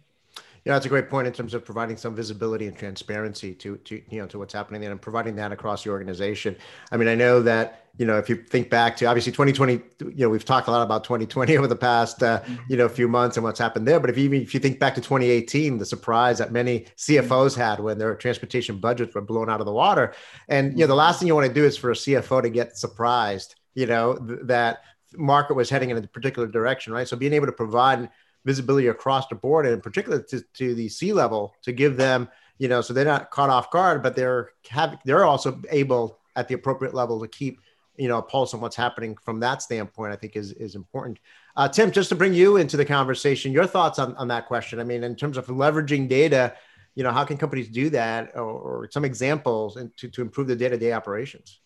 Yeah, 0.65 0.73
that's 0.73 0.85
a 0.85 0.89
great 0.89 1.09
point 1.09 1.27
in 1.27 1.33
terms 1.33 1.53
of 1.53 1.65
providing 1.65 1.97
some 1.97 2.15
visibility 2.15 2.67
and 2.67 2.77
transparency 2.77 3.53
to, 3.55 3.77
to 3.77 4.01
you 4.09 4.21
know 4.21 4.27
to 4.27 4.39
what's 4.39 4.53
happening 4.53 4.81
there 4.81 4.91
and 4.91 5.01
providing 5.01 5.35
that 5.37 5.51
across 5.51 5.83
the 5.83 5.89
organization. 5.89 6.55
I 6.91 6.97
mean, 6.97 7.07
I 7.07 7.15
know 7.15 7.41
that 7.41 7.85
you 7.97 8.05
know 8.05 8.17
if 8.17 8.29
you 8.29 8.35
think 8.35 8.69
back 8.69 8.97
to 8.97 9.05
obviously 9.05 9.31
2020, 9.31 9.73
you 9.99 10.13
know 10.17 10.29
we've 10.29 10.45
talked 10.45 10.67
a 10.67 10.71
lot 10.71 10.81
about 10.81 11.03
2020 11.03 11.57
over 11.57 11.67
the 11.67 11.75
past 11.75 12.21
uh, 12.23 12.41
mm-hmm. 12.41 12.55
you 12.69 12.77
know 12.77 12.89
few 12.89 13.07
months 13.07 13.37
and 13.37 13.43
what's 13.43 13.59
happened 13.59 13.87
there. 13.87 13.99
But 13.99 14.09
if 14.09 14.17
you 14.17 14.31
if 14.33 14.53
you 14.53 14.59
think 14.59 14.79
back 14.79 14.95
to 14.95 15.01
2018, 15.01 15.77
the 15.77 15.85
surprise 15.85 16.37
that 16.37 16.51
many 16.51 16.87
CFOs 16.97 17.55
had 17.55 17.79
when 17.79 17.97
their 17.97 18.15
transportation 18.15 18.79
budgets 18.79 19.15
were 19.15 19.21
blown 19.21 19.49
out 19.49 19.59
of 19.59 19.65
the 19.65 19.73
water, 19.73 20.13
and 20.47 20.73
you 20.73 20.79
know 20.79 20.87
the 20.87 20.95
last 20.95 21.19
thing 21.19 21.27
you 21.27 21.35
want 21.35 21.47
to 21.47 21.53
do 21.53 21.65
is 21.65 21.77
for 21.77 21.91
a 21.91 21.95
CFO 21.95 22.41
to 22.41 22.49
get 22.49 22.77
surprised 22.77 23.55
you 23.79 23.85
know, 23.85 24.15
th- 24.15 24.39
that 24.43 24.81
market 25.15 25.55
was 25.55 25.69
heading 25.69 25.89
in 25.89 25.97
a 25.97 26.01
particular 26.01 26.47
direction, 26.47 26.93
right? 26.93 27.07
So 27.07 27.17
being 27.17 27.33
able 27.33 27.47
to 27.47 27.51
provide 27.51 28.09
visibility 28.45 28.87
across 28.87 29.27
the 29.27 29.35
board 29.35 29.65
and 29.65 29.75
in 29.75 29.81
particular 29.81 30.21
to, 30.21 30.41
to 30.53 30.73
the 30.73 30.89
C 30.89 31.13
level 31.13 31.53
to 31.63 31.71
give 31.71 31.97
them, 31.97 32.29
you 32.57 32.67
know, 32.67 32.81
so 32.81 32.93
they're 32.93 33.05
not 33.05 33.31
caught 33.31 33.49
off 33.49 33.71
guard, 33.71 34.01
but 34.01 34.15
they're 34.15 34.51
have 34.69 34.99
they're 35.05 35.25
also 35.25 35.61
able 35.69 36.19
at 36.35 36.47
the 36.47 36.55
appropriate 36.55 36.93
level 36.93 37.19
to 37.19 37.27
keep, 37.27 37.59
you 37.97 38.07
know, 38.07 38.17
a 38.17 38.21
pulse 38.21 38.53
on 38.53 38.61
what's 38.61 38.75
happening 38.75 39.17
from 39.23 39.39
that 39.41 39.61
standpoint, 39.61 40.13
I 40.13 40.15
think 40.15 40.35
is 40.35 40.53
is 40.53 40.75
important. 40.75 41.19
Uh, 41.55 41.67
Tim, 41.67 41.91
just 41.91 42.09
to 42.09 42.15
bring 42.15 42.33
you 42.33 42.57
into 42.57 42.77
the 42.77 42.85
conversation, 42.85 43.51
your 43.51 43.65
thoughts 43.65 43.99
on, 43.99 44.15
on 44.15 44.29
that 44.29 44.47
question. 44.47 44.79
I 44.79 44.83
mean, 44.83 45.03
in 45.03 45.15
terms 45.15 45.37
of 45.37 45.47
leveraging 45.47 46.07
data, 46.07 46.53
you 46.95 47.03
know, 47.03 47.11
how 47.11 47.25
can 47.25 47.37
companies 47.37 47.67
do 47.67 47.89
that 47.89 48.31
or, 48.35 48.41
or 48.41 48.89
some 48.91 49.03
examples 49.03 49.77
to, 49.97 50.07
to 50.07 50.21
improve 50.21 50.47
the 50.47 50.55
day-to-day 50.55 50.93
operations? 50.93 51.59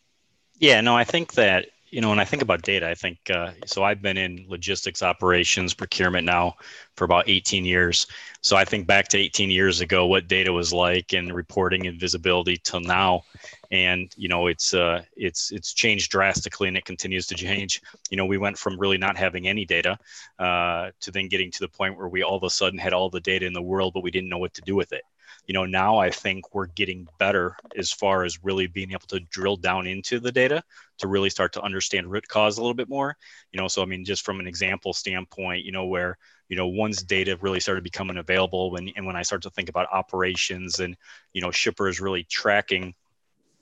Yeah, 0.59 0.81
no, 0.81 0.95
I 0.95 1.03
think 1.03 1.33
that 1.33 1.67
you 1.93 2.01
know, 2.01 2.09
when 2.09 2.19
I 2.19 2.25
think 2.25 2.41
about 2.41 2.63
data, 2.63 2.89
I 2.89 2.95
think 2.95 3.19
uh, 3.29 3.51
so. 3.67 3.83
I've 3.83 4.01
been 4.01 4.17
in 4.17 4.45
logistics 4.47 5.03
operations 5.03 5.75
procurement 5.75 6.25
now 6.25 6.55
for 6.95 7.05
about 7.05 7.29
18 7.29 7.65
years. 7.65 8.07
So 8.41 8.57
I 8.57 8.65
think 8.65 8.87
back 8.87 9.09
to 9.09 9.19
18 9.19 9.51
years 9.51 9.79
ago, 9.79 10.07
what 10.07 10.27
data 10.27 10.51
was 10.51 10.73
like 10.73 11.13
and 11.13 11.31
reporting 11.31 11.85
and 11.85 11.99
visibility 11.99 12.57
till 12.57 12.79
now, 12.79 13.25
and 13.69 14.11
you 14.17 14.27
know, 14.27 14.47
it's 14.47 14.73
uh, 14.73 15.03
it's 15.15 15.51
it's 15.51 15.71
changed 15.71 16.09
drastically 16.09 16.67
and 16.67 16.77
it 16.77 16.85
continues 16.85 17.27
to 17.27 17.35
change. 17.35 17.79
You 18.09 18.17
know, 18.17 18.25
we 18.25 18.39
went 18.39 18.57
from 18.57 18.79
really 18.79 18.97
not 18.97 19.15
having 19.15 19.47
any 19.47 19.63
data 19.63 19.99
uh, 20.39 20.89
to 21.01 21.11
then 21.11 21.27
getting 21.27 21.51
to 21.51 21.59
the 21.59 21.69
point 21.69 21.95
where 21.95 22.07
we 22.07 22.23
all 22.23 22.37
of 22.37 22.43
a 22.43 22.49
sudden 22.49 22.79
had 22.79 22.93
all 22.93 23.11
the 23.11 23.19
data 23.19 23.45
in 23.45 23.53
the 23.53 23.61
world, 23.61 23.93
but 23.93 24.01
we 24.01 24.09
didn't 24.09 24.29
know 24.29 24.39
what 24.39 24.55
to 24.55 24.61
do 24.63 24.75
with 24.75 24.93
it 24.93 25.03
you 25.47 25.53
know 25.53 25.65
now 25.65 25.97
i 25.97 26.09
think 26.09 26.53
we're 26.53 26.67
getting 26.67 27.07
better 27.19 27.55
as 27.77 27.91
far 27.91 28.23
as 28.23 28.43
really 28.43 28.67
being 28.67 28.91
able 28.91 29.07
to 29.07 29.19
drill 29.19 29.55
down 29.57 29.87
into 29.87 30.19
the 30.19 30.31
data 30.31 30.63
to 30.97 31.07
really 31.07 31.29
start 31.29 31.53
to 31.53 31.61
understand 31.61 32.09
root 32.11 32.27
cause 32.27 32.57
a 32.57 32.61
little 32.61 32.73
bit 32.75 32.89
more. 32.89 33.15
You 33.51 33.59
know 33.59 33.67
so 33.67 33.81
i 33.81 33.85
mean 33.85 34.05
just 34.05 34.25
from 34.25 34.39
an 34.39 34.47
example 34.47 34.93
standpoint 34.93 35.65
you 35.65 35.71
know 35.71 35.85
where 35.85 36.17
you 36.49 36.55
know 36.55 36.67
once 36.67 37.01
data 37.01 37.37
really 37.41 37.59
started 37.59 37.83
becoming 37.83 38.17
available 38.17 38.71
when 38.71 38.89
and 38.95 39.05
when 39.05 39.15
i 39.15 39.21
start 39.23 39.41
to 39.43 39.49
think 39.49 39.69
about 39.69 39.91
operations 39.91 40.79
and 40.79 40.95
you 41.33 41.41
know 41.41 41.51
shippers 41.51 41.99
really 41.99 42.23
tracking 42.23 42.93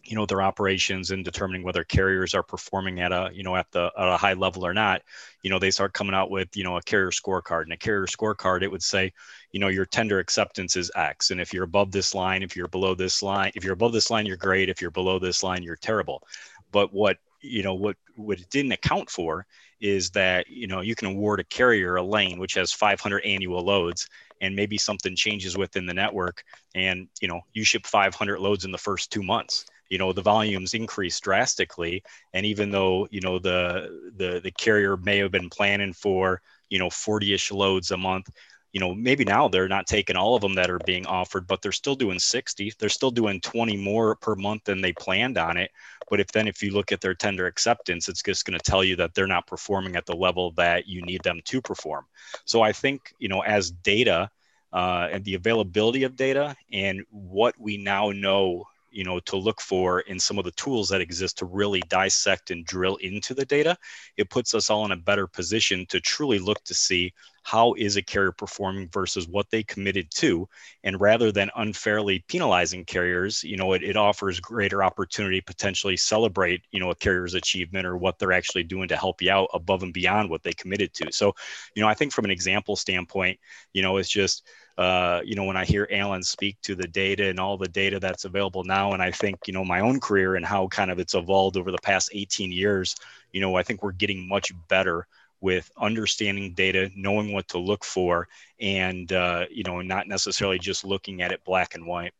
you 0.03 0.15
know 0.15 0.25
their 0.25 0.41
operations 0.41 1.11
and 1.11 1.23
determining 1.23 1.63
whether 1.63 1.83
carriers 1.83 2.33
are 2.33 2.43
performing 2.43 2.99
at 2.99 3.11
a 3.11 3.29
you 3.33 3.43
know 3.43 3.55
at 3.55 3.71
the 3.71 3.91
at 3.97 4.07
a 4.07 4.17
high 4.17 4.33
level 4.33 4.65
or 4.65 4.73
not 4.73 5.01
you 5.43 5.49
know 5.49 5.59
they 5.59 5.71
start 5.71 5.93
coming 5.93 6.13
out 6.13 6.31
with 6.31 6.55
you 6.55 6.63
know 6.63 6.77
a 6.77 6.81
carrier 6.81 7.11
scorecard. 7.11 7.63
And 7.63 7.73
a 7.73 7.77
carrier 7.77 8.05
scorecard 8.05 8.63
it 8.63 8.71
would 8.71 8.83
say 8.83 9.13
you 9.51 9.59
know 9.59 9.67
your 9.67 9.85
tender 9.85 10.19
acceptance 10.19 10.75
is 10.75 10.91
x. 10.95 11.31
And 11.31 11.39
if 11.39 11.53
you're 11.53 11.63
above 11.63 11.91
this 11.91 12.15
line 12.15 12.43
if 12.43 12.55
you're 12.55 12.67
below 12.67 12.95
this 12.95 13.21
line 13.21 13.51
if 13.55 13.63
you're 13.63 13.73
above 13.73 13.93
this 13.93 14.09
line 14.09 14.25
you're 14.25 14.37
great. 14.37 14.69
If 14.69 14.81
you're 14.81 14.91
below 14.91 15.19
this 15.19 15.43
line 15.43 15.63
you're 15.63 15.75
terrible. 15.75 16.23
But 16.71 16.93
what 16.93 17.17
you 17.41 17.63
know 17.63 17.73
what 17.73 17.97
what 18.15 18.39
it 18.39 18.49
didn't 18.49 18.71
account 18.71 19.09
for 19.09 19.45
is 19.79 20.11
that 20.11 20.47
you 20.49 20.67
know 20.67 20.81
you 20.81 20.95
can 20.95 21.07
award 21.07 21.39
a 21.39 21.43
carrier 21.45 21.95
a 21.95 22.03
lane 22.03 22.39
which 22.39 22.53
has 22.53 22.71
500 22.71 23.23
annual 23.25 23.63
loads 23.63 24.07
and 24.39 24.55
maybe 24.55 24.77
something 24.77 25.15
changes 25.15 25.57
within 25.57 25.85
the 25.85 25.93
network 25.93 26.43
and 26.75 27.07
you 27.19 27.27
know 27.27 27.41
you 27.53 27.63
ship 27.63 27.85
500 27.85 28.39
loads 28.39 28.63
in 28.65 28.71
the 28.71 28.77
first 28.77 29.11
two 29.11 29.23
months 29.23 29.65
you 29.91 29.97
know 29.97 30.13
the 30.13 30.21
volumes 30.21 30.73
increase 30.73 31.19
drastically. 31.19 32.01
And 32.33 32.45
even 32.45 32.71
though 32.71 33.07
you 33.11 33.19
know 33.19 33.37
the 33.39 34.11
the 34.15 34.39
the 34.41 34.51
carrier 34.51 34.95
may 34.95 35.17
have 35.17 35.31
been 35.31 35.49
planning 35.49 35.91
for 35.93 36.41
you 36.69 36.79
know 36.79 36.87
40ish 36.87 37.51
loads 37.51 37.91
a 37.91 37.97
month 37.97 38.29
you 38.71 38.79
know 38.79 38.95
maybe 38.95 39.25
now 39.25 39.49
they're 39.49 39.67
not 39.67 39.85
taking 39.85 40.15
all 40.15 40.33
of 40.33 40.41
them 40.41 40.55
that 40.55 40.69
are 40.69 40.79
being 40.85 41.05
offered 41.05 41.45
but 41.45 41.61
they're 41.61 41.73
still 41.73 41.95
doing 41.95 42.19
60 42.19 42.71
they're 42.79 42.87
still 42.87 43.11
doing 43.11 43.41
20 43.41 43.75
more 43.75 44.15
per 44.15 44.33
month 44.35 44.63
than 44.63 44.79
they 44.81 44.93
planned 44.93 45.37
on 45.37 45.57
it. 45.57 45.71
But 46.09 46.21
if 46.21 46.27
then 46.27 46.47
if 46.47 46.63
you 46.63 46.71
look 46.71 46.93
at 46.93 47.01
their 47.01 47.13
tender 47.13 47.45
acceptance 47.45 48.07
it's 48.07 48.23
just 48.23 48.45
going 48.45 48.57
to 48.57 48.71
tell 48.71 48.85
you 48.85 48.95
that 48.95 49.13
they're 49.13 49.27
not 49.27 49.45
performing 49.45 49.97
at 49.97 50.05
the 50.05 50.15
level 50.15 50.51
that 50.53 50.87
you 50.87 51.01
need 51.01 51.21
them 51.23 51.41
to 51.43 51.61
perform. 51.61 52.05
So 52.45 52.61
i 52.61 52.71
think 52.71 53.13
you 53.19 53.27
know 53.27 53.41
as 53.41 53.71
data 53.71 54.29
uh, 54.73 55.09
and 55.11 55.25
the 55.25 55.35
availability 55.35 56.03
of 56.03 56.15
data 56.15 56.55
and 56.71 57.03
what 57.09 57.59
we 57.59 57.75
now 57.75 58.11
know 58.11 58.63
you 58.91 59.03
know 59.03 59.19
to 59.21 59.37
look 59.37 59.61
for 59.61 60.01
in 60.01 60.19
some 60.19 60.37
of 60.37 60.45
the 60.45 60.51
tools 60.51 60.89
that 60.89 61.01
exist 61.01 61.37
to 61.37 61.45
really 61.45 61.81
dissect 61.81 62.51
and 62.51 62.65
drill 62.65 62.97
into 62.97 63.33
the 63.33 63.45
data 63.45 63.77
it 64.17 64.29
puts 64.29 64.53
us 64.53 64.69
all 64.69 64.85
in 64.85 64.91
a 64.91 64.97
better 64.97 65.27
position 65.27 65.85
to 65.87 65.99
truly 65.99 66.39
look 66.39 66.63
to 66.63 66.73
see 66.73 67.13
how 67.43 67.73
is 67.73 67.97
a 67.97 68.01
carrier 68.01 68.31
performing 68.31 68.87
versus 68.89 69.27
what 69.27 69.49
they 69.49 69.63
committed 69.63 70.09
to. 70.11 70.47
And 70.83 71.01
rather 71.01 71.31
than 71.31 71.49
unfairly 71.55 72.23
penalizing 72.27 72.85
carriers 72.85 73.43
you 73.43 73.57
know 73.57 73.73
it, 73.73 73.83
it 73.83 73.97
offers 73.97 74.39
greater 74.39 74.83
opportunity 74.83 75.41
potentially 75.41 75.97
celebrate 75.97 76.61
you 76.71 76.79
know 76.79 76.91
a 76.91 76.95
carrier's 76.95 77.33
achievement 77.33 77.85
or 77.85 77.97
what 77.97 78.19
they're 78.19 78.31
actually 78.31 78.63
doing 78.63 78.87
to 78.89 78.97
help 78.97 79.21
you 79.21 79.31
out 79.31 79.49
above 79.53 79.83
and 79.83 79.93
beyond 79.93 80.29
what 80.29 80.43
they 80.43 80.53
committed 80.53 80.93
to. 80.93 81.11
So 81.11 81.33
you 81.75 81.81
know 81.81 81.87
i 81.87 81.93
think 81.93 82.11
from 82.11 82.25
an 82.25 82.31
example 82.31 82.75
standpoint 82.75 83.39
you 83.73 83.81
know 83.81 83.97
it's 83.97 84.09
just 84.09 84.47
uh, 84.77 85.21
you 85.23 85.35
know, 85.35 85.43
when 85.43 85.57
I 85.57 85.65
hear 85.65 85.87
Alan 85.91 86.23
speak 86.23 86.57
to 86.63 86.75
the 86.75 86.87
data 86.87 87.27
and 87.27 87.39
all 87.39 87.57
the 87.57 87.67
data 87.67 87.99
that's 87.99 88.25
available 88.25 88.63
now, 88.63 88.93
and 88.93 89.01
I 89.01 89.11
think, 89.11 89.39
you 89.47 89.53
know, 89.53 89.65
my 89.65 89.79
own 89.81 89.99
career 89.99 90.35
and 90.35 90.45
how 90.45 90.67
kind 90.67 90.91
of 90.91 90.99
it's 90.99 91.13
evolved 91.13 91.57
over 91.57 91.71
the 91.71 91.77
past 91.83 92.09
18 92.13 92.51
years, 92.51 92.95
you 93.31 93.41
know, 93.41 93.55
I 93.55 93.63
think 93.63 93.83
we're 93.83 93.91
getting 93.91 94.27
much 94.27 94.51
better 94.67 95.07
with 95.41 95.71
understanding 95.77 96.53
data, 96.53 96.89
knowing 96.95 97.33
what 97.33 97.47
to 97.49 97.57
look 97.57 97.83
for, 97.83 98.27
and, 98.59 99.11
uh, 99.11 99.45
you 99.49 99.63
know, 99.63 99.81
not 99.81 100.07
necessarily 100.07 100.59
just 100.59 100.85
looking 100.85 101.21
at 101.21 101.31
it 101.31 101.43
black 101.43 101.75
and 101.75 101.85
white. 101.85 102.13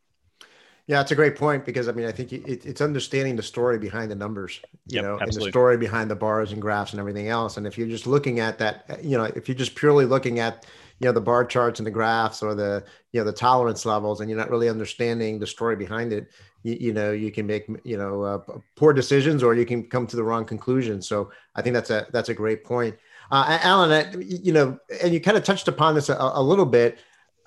Yeah, 0.88 1.00
it's 1.00 1.12
a 1.12 1.16
great 1.16 1.36
point 1.36 1.64
because 1.64 1.88
I 1.88 1.94
mean 1.94 2.06
I 2.06 2.12
think 2.12 2.34
it, 2.34 2.66
it's 2.66 2.82
understanding 2.82 3.36
the 3.36 3.44
story 3.44 3.78
behind 3.78 4.12
the 4.12 4.16
numbers, 4.16 4.60
you 4.88 4.96
yep, 4.96 5.04
know, 5.04 5.14
absolutely. 5.14 5.36
and 5.36 5.48
the 5.48 5.52
story 5.52 5.78
behind 5.78 6.12
the 6.12 6.16
bars 6.16 6.52
and 6.52 6.62
graphs 6.62 6.92
and 6.92 7.00
everything 7.00 7.30
else. 7.30 7.58
And 7.58 7.66
if 7.66 7.78
you're 7.78 7.88
just 7.88 8.08
looking 8.08 8.40
at 8.40 8.58
that, 8.58 9.00
you 9.02 9.18
know, 9.18 9.24
if 9.24 9.48
you're 9.48 9.56
just 9.56 9.76
purely 9.76 10.06
looking 10.06 10.40
at 10.40 10.66
you 11.02 11.06
know 11.08 11.12
the 11.12 11.22
bar 11.22 11.44
charts 11.44 11.80
and 11.80 11.88
the 11.88 11.92
graphs 11.92 12.44
or 12.44 12.54
the 12.54 12.84
you 13.12 13.20
know 13.20 13.26
the 13.26 13.34
tolerance 13.34 13.86
levels 13.86 14.22
and 14.22 14.30
you're 14.30 14.38
not 14.38 14.52
really 14.52 14.70
understanding 14.70 15.40
the 15.40 15.48
story 15.48 15.76
behind 15.76 16.14
it 16.14 16.30
you, 16.62 16.78
you 16.80 16.94
know 16.94 17.12
you 17.12 17.32
can 17.32 17.48
make 17.48 17.68
you 17.84 17.98
know 17.98 18.22
uh, 18.22 18.40
poor 18.76 18.94
decisions 18.94 19.42
or 19.42 19.56
you 19.56 19.66
can 19.66 19.84
come 19.84 20.06
to 20.06 20.16
the 20.16 20.24
wrong 20.24 20.46
conclusion 20.46 21.02
so 21.02 21.32
i 21.56 21.62
think 21.62 21.74
that's 21.74 21.90
a 21.90 22.06
that's 22.12 22.30
a 22.30 22.34
great 22.34 22.64
point. 22.64 22.96
Uh, 23.32 23.58
alan 23.64 24.22
you 24.22 24.54
know 24.54 24.78
and 25.02 25.14
you 25.14 25.20
kind 25.20 25.38
of 25.38 25.44
touched 25.44 25.68
upon 25.68 25.96
this 25.96 26.10
a, 26.10 26.18
a 26.20 26.44
little 26.44 26.66
bit 26.66 27.00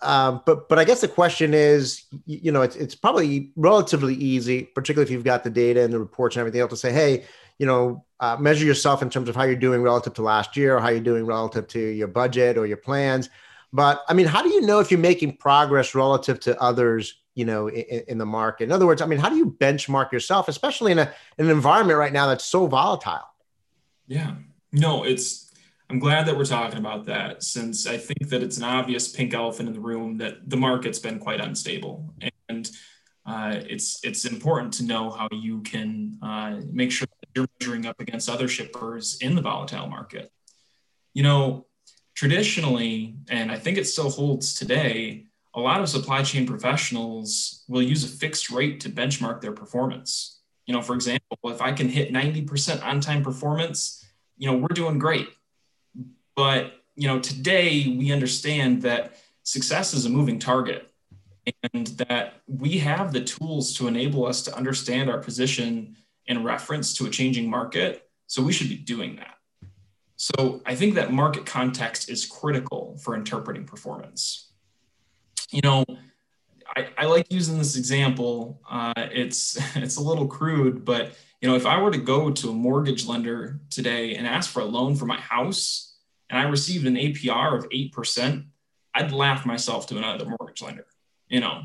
um, 0.03 0.43
but 0.45 0.69
but 0.69 0.79
I 0.79 0.85
guess 0.85 1.01
the 1.01 1.09
question 1.09 1.55
is, 1.55 2.05
you 2.27 2.53
know, 2.53 2.61
it's 2.61 2.77
it's 2.77 2.95
probably 2.95 3.53
relatively 3.57 4.15
easy, 4.15 4.65
particularly 4.65 5.09
if 5.09 5.11
you've 5.11 5.25
got 5.25 5.45
the 5.45 5.51
data 5.51 5.83
and 5.83 5.93
the 5.95 5.99
reports 5.99 6.37
and 6.37 6.41
everything 6.41 6.61
else, 6.61 6.71
to 6.71 6.77
say, 6.77 6.93
hey, 6.93 7.25
you 7.59 7.65
know, 7.65 8.05
uh, 8.25 8.37
measure 8.39 8.67
yourself 8.73 8.99
in 9.03 9.11
terms 9.11 9.29
of 9.29 9.35
how 9.37 9.45
you're 9.49 9.65
doing 9.69 9.83
relative 9.83 10.15
to 10.15 10.23
last 10.23 10.57
year, 10.57 10.77
or 10.77 10.81
how 10.81 10.91
you're 10.95 11.09
doing 11.13 11.25
relative 11.37 11.67
to 11.75 11.81
your 12.01 12.09
budget 12.09 12.57
or 12.57 12.65
your 12.73 12.83
plans. 12.89 13.25
But 13.73 13.95
I 14.09 14.13
mean, 14.15 14.29
how 14.35 14.43
do 14.43 14.51
you 14.55 14.63
know 14.69 14.79
if 14.81 14.91
you're 14.91 15.01
making 15.13 15.37
progress 15.37 15.95
relative 15.95 16.39
to 16.41 16.51
others, 16.69 17.03
you 17.35 17.45
know, 17.45 17.69
in, 17.69 18.03
in 18.13 18.19
the 18.19 18.27
market? 18.41 18.65
In 18.65 18.73
other 18.73 18.87
words, 18.87 19.03
I 19.03 19.07
mean, 19.07 19.19
how 19.19 19.29
do 19.29 19.37
you 19.37 19.49
benchmark 19.67 20.13
yourself, 20.13 20.49
especially 20.49 20.93
in, 20.93 21.01
a, 21.01 21.07
in 21.39 21.47
an 21.47 21.51
environment 21.51 21.99
right 21.99 22.13
now 22.13 22.27
that's 22.29 22.45
so 22.45 22.67
volatile? 22.67 23.29
Yeah, 24.07 24.35
no, 24.71 25.05
it's, 25.05 25.27
I'm 25.91 25.99
glad 25.99 26.27
that 26.27 26.37
we're 26.37 26.45
talking 26.59 26.79
about 26.79 27.05
that 27.07 27.43
since 27.43 27.87
I 27.95 27.97
think 27.99 28.29
that 28.31 28.43
it's 28.43 28.59
an 28.59 28.65
obvious 28.65 29.09
pink 29.09 29.35
elephant 29.35 29.69
in 29.69 29.75
the 29.75 29.81
room 29.91 30.19
that 30.19 30.49
the 30.49 30.57
market's 30.57 31.01
been 31.01 31.19
quite 31.19 31.41
unstable. 31.41 31.95
And 32.49 32.71
uh, 33.27 33.61
it's 33.75 34.01
it's 34.05 34.25
important 34.27 34.71
to 34.75 34.85
know 34.85 35.11
how 35.19 35.29
you 35.33 35.63
can 35.63 36.19
uh, 36.23 36.61
make 36.71 36.93
sure 36.93 37.04
you're 37.35 37.47
measuring 37.61 37.87
up 37.87 38.01
against 38.01 38.29
other 38.29 38.49
shippers 38.49 39.19
in 39.21 39.35
the 39.35 39.43
volatile 39.43 39.87
market. 39.87 40.31
You 41.13 41.23
know, 41.23 41.67
traditionally, 42.15 43.17
and 43.29 43.51
I 43.51 43.59
think 43.59 43.79
it 43.79 43.87
still 43.87 44.11
holds 44.11 44.55
today, 44.55 45.27
a 45.55 45.61
lot 45.61 45.81
of 45.81 45.89
supply 45.89 46.23
chain 46.23 46.47
professionals 46.47 47.65
will 47.69 47.83
use 47.83 48.05
a 48.05 48.09
fixed 48.09 48.51
rate 48.51 48.81
to 48.81 48.91
benchmark 48.91 49.41
their 49.41 49.53
performance. 49.53 50.41
You 50.67 50.75
know, 50.75 50.83
for 50.83 50.95
example, 50.95 51.39
if 51.45 51.61
I 51.61 51.73
can 51.73 51.89
hit 51.89 52.13
90% 52.13 52.85
on 52.85 53.01
time 53.01 53.23
performance, 53.23 54.05
you 54.37 54.51
know, 54.51 54.57
we're 54.57 54.69
doing 54.69 54.99
great. 54.99 55.29
But, 56.35 56.73
you 56.97 57.07
know, 57.07 57.21
today 57.21 57.95
we 57.97 58.13
understand 58.13 58.83
that 58.83 59.17
success 59.45 59.95
is 59.95 60.07
a 60.07 60.11
moving 60.11 60.39
target 60.39 60.91
and 61.73 61.87
that 62.09 62.41
we 62.49 62.79
have 62.79 63.13
the 63.13 63.23
tools 63.23 63.75
to 63.77 63.87
enable 63.87 64.27
us 64.27 64.43
to 64.43 64.57
understand 64.57 65.11
our 65.11 65.19
position 65.19 65.97
in 66.27 66.43
reference 66.43 66.95
to 66.95 67.07
a 67.07 67.11
changing 67.11 67.49
market. 67.49 68.09
So 68.27 68.43
we 68.43 68.53
should 68.53 68.69
be 68.69 68.77
doing 68.77 69.17
that. 69.17 69.35
So 70.17 70.63
I 70.65 70.75
think 70.75 70.95
that 70.95 71.13
market 71.13 71.45
context 71.45 72.09
is 72.09 72.25
critical 72.25 72.97
for 73.03 73.15
interpreting 73.15 73.65
performance. 73.65 74.53
You 75.51 75.61
know, 75.63 75.85
I, 76.77 76.89
I 76.97 77.05
like 77.07 77.31
using 77.31 77.59
this 77.59 77.77
example. 77.77 78.61
Uh, 78.69 78.93
it's 78.97 79.59
it's 79.77 79.97
a 79.97 80.03
little 80.03 80.27
crude, 80.27 80.85
but 80.85 81.17
you 81.41 81.49
know, 81.49 81.57
if 81.57 81.67
I 81.67 81.81
were 81.81 81.91
to 81.91 81.99
go 81.99 82.31
to 82.31 82.51
a 82.51 82.55
mortgage 82.55 83.07
lender 83.07 83.61
today 83.71 84.15
and 84.15 84.27
ask 84.27 84.51
for 84.51 84.61
a 84.61 84.65
loan 84.65 84.97
for 84.97 85.05
my 85.05 85.21
house, 85.21 85.97
and 86.31 86.39
I 86.39 86.49
received 86.49 86.87
an 86.87 86.95
APR 86.95 87.59
of 87.59 87.67
eight 87.71 87.93
percent, 87.93 88.47
I'd 88.95 89.13
laugh 89.13 89.45
myself 89.45 89.87
to 89.89 89.99
another 89.99 90.25
mortgage 90.25 90.63
lender. 90.63 90.87
You 91.29 91.41
know, 91.41 91.65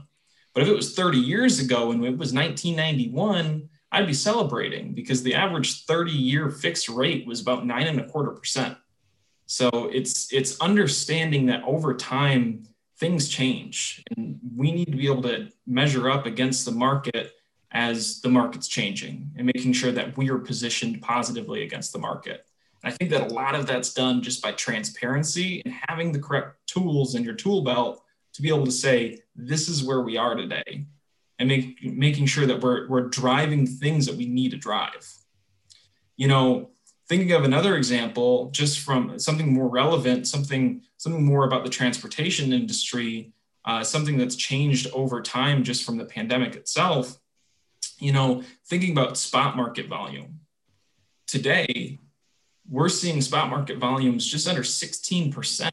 but 0.53 0.63
if 0.63 0.69
it 0.69 0.75
was 0.75 0.95
30 0.95 1.17
years 1.17 1.59
ago 1.59 1.91
and 1.91 2.03
it 2.03 2.17
was 2.17 2.33
1991 2.33 3.69
I'd 3.91 4.07
be 4.07 4.13
celebrating 4.13 4.93
because 4.93 5.23
the 5.23 5.35
average 5.35 5.85
30 5.85 6.11
year 6.11 6.49
fixed 6.49 6.89
rate 6.89 7.25
was 7.25 7.41
about 7.41 7.65
nine 7.65 7.87
and 7.87 7.99
a 7.99 8.07
quarter 8.07 8.31
percent. 8.31 8.77
So 9.45 9.69
it's 9.91 10.31
it's 10.31 10.59
understanding 10.61 11.47
that 11.47 11.63
over 11.63 11.95
time 11.95 12.67
things 12.99 13.29
change 13.29 14.03
and 14.15 14.39
we 14.55 14.71
need 14.71 14.91
to 14.91 14.97
be 14.97 15.07
able 15.07 15.23
to 15.23 15.49
measure 15.65 16.09
up 16.09 16.25
against 16.25 16.65
the 16.65 16.71
market 16.71 17.31
as 17.71 18.19
the 18.21 18.29
market's 18.29 18.67
changing 18.67 19.31
and 19.37 19.45
making 19.45 19.73
sure 19.73 19.91
that 19.91 20.15
we 20.17 20.29
are 20.29 20.37
positioned 20.37 21.01
positively 21.01 21.63
against 21.63 21.93
the 21.93 21.99
market. 21.99 22.45
And 22.83 22.93
I 22.93 22.95
think 22.95 23.11
that 23.11 23.31
a 23.31 23.33
lot 23.33 23.55
of 23.55 23.65
that's 23.65 23.93
done 23.93 24.21
just 24.21 24.41
by 24.41 24.51
transparency 24.51 25.61
and 25.65 25.73
having 25.87 26.11
the 26.11 26.19
correct 26.19 26.57
tools 26.67 27.15
in 27.15 27.23
your 27.23 27.35
tool 27.35 27.63
belt 27.63 28.03
to 28.33 28.41
be 28.41 28.49
able 28.49 28.65
to 28.65 28.71
say, 28.71 29.19
this 29.35 29.69
is 29.69 29.83
where 29.83 30.01
we 30.01 30.17
are 30.17 30.35
today 30.35 30.85
and 31.39 31.47
make, 31.47 31.83
making 31.83 32.25
sure 32.25 32.45
that 32.45 32.61
we're, 32.61 32.87
we're 32.87 33.07
driving 33.07 33.65
things 33.65 34.05
that 34.05 34.15
we 34.15 34.25
need 34.27 34.51
to 34.51 34.57
drive. 34.57 35.11
You 36.17 36.27
know, 36.27 36.71
thinking 37.07 37.31
of 37.31 37.45
another 37.45 37.77
example, 37.77 38.51
just 38.51 38.79
from 38.79 39.17
something 39.17 39.51
more 39.53 39.67
relevant, 39.67 40.27
something 40.27 40.83
something 40.97 41.23
more 41.23 41.45
about 41.45 41.63
the 41.63 41.69
transportation 41.69 42.51
industry, 42.51 43.31
uh, 43.63 43.83
something 43.83 44.17
that's 44.17 44.35
changed 44.35 44.87
over 44.93 45.21
time 45.21 45.63
just 45.63 45.85
from 45.85 45.97
the 45.97 46.05
pandemic 46.05 46.55
itself. 46.55 47.17
You 47.99 48.11
know, 48.11 48.43
thinking 48.67 48.91
about 48.91 49.17
spot 49.17 49.55
market 49.55 49.87
volume. 49.87 50.41
Today, 51.25 51.99
we're 52.69 52.89
seeing 52.89 53.21
spot 53.21 53.49
market 53.49 53.77
volumes 53.77 54.25
just 54.25 54.47
under 54.47 54.61
16% 54.61 55.69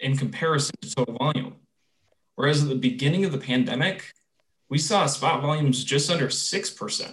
in 0.00 0.16
comparison 0.16 0.74
to 0.82 0.94
total 0.94 1.16
volume. 1.16 1.56
Whereas 2.34 2.62
at 2.62 2.68
the 2.68 2.74
beginning 2.74 3.24
of 3.24 3.32
the 3.32 3.38
pandemic, 3.38 4.12
we 4.72 4.78
saw 4.78 5.04
spot 5.04 5.42
volumes 5.42 5.84
just 5.84 6.10
under 6.10 6.28
6%. 6.28 7.12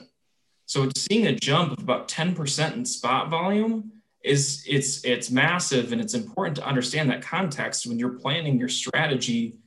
So 0.65 0.89
seeing 0.95 1.27
a 1.27 1.35
jump 1.35 1.73
of 1.73 1.83
about 1.83 2.07
10% 2.07 2.73
in 2.73 2.85
spot 2.85 3.29
volume 3.29 3.91
is 4.23 4.63
it's 4.65 5.03
it's 5.03 5.29
massive 5.29 5.91
and 5.91 5.99
it's 5.99 6.13
important 6.13 6.55
to 6.55 6.65
understand 6.65 7.09
that 7.09 7.21
context 7.21 7.85
when 7.85 7.99
you're 7.99 8.17
planning 8.17 8.57
your 8.57 8.69
strategy 8.69 9.57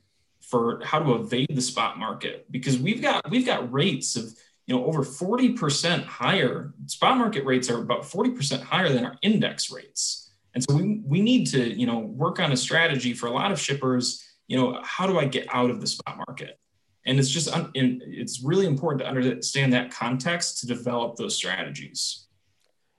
for 0.41 0.81
how 0.83 0.97
to 1.03 1.13
evade 1.13 1.51
the 1.51 1.61
spot 1.61 1.99
market. 1.99 2.47
Because 2.49 2.79
we've 2.79 2.99
got 2.99 3.29
we've 3.29 3.45
got 3.45 3.71
rates 3.71 4.15
of 4.15 4.25
you 4.65 4.75
know 4.75 4.85
over 4.85 5.03
40% 5.03 6.03
higher. 6.05 6.73
Spot 6.87 7.15
market 7.15 7.45
rates 7.45 7.69
are 7.69 7.79
about 7.79 8.01
40% 8.01 8.63
higher 8.63 8.89
than 8.89 9.05
our 9.05 9.17
index 9.21 9.71
rates. 9.71 10.31
And 10.55 10.63
so 10.67 10.77
we, 10.77 11.03
we 11.05 11.21
need 11.21 11.45
to 11.51 11.79
you 11.79 11.85
know 11.85 11.99
work 11.99 12.39
on 12.39 12.51
a 12.51 12.57
strategy 12.57 13.13
for 13.13 13.27
a 13.27 13.31
lot 13.31 13.51
of 13.51 13.59
shippers 13.59 14.23
you 14.47 14.57
know 14.57 14.79
how 14.83 15.07
do 15.07 15.17
i 15.17 15.25
get 15.25 15.47
out 15.53 15.69
of 15.69 15.79
the 15.79 15.87
spot 15.87 16.17
market 16.27 16.59
and 17.05 17.19
it's 17.19 17.29
just 17.29 17.49
it's 17.73 18.41
really 18.43 18.65
important 18.65 19.01
to 19.01 19.07
understand 19.07 19.73
that 19.73 19.91
context 19.91 20.59
to 20.59 20.67
develop 20.67 21.15
those 21.15 21.35
strategies. 21.35 22.27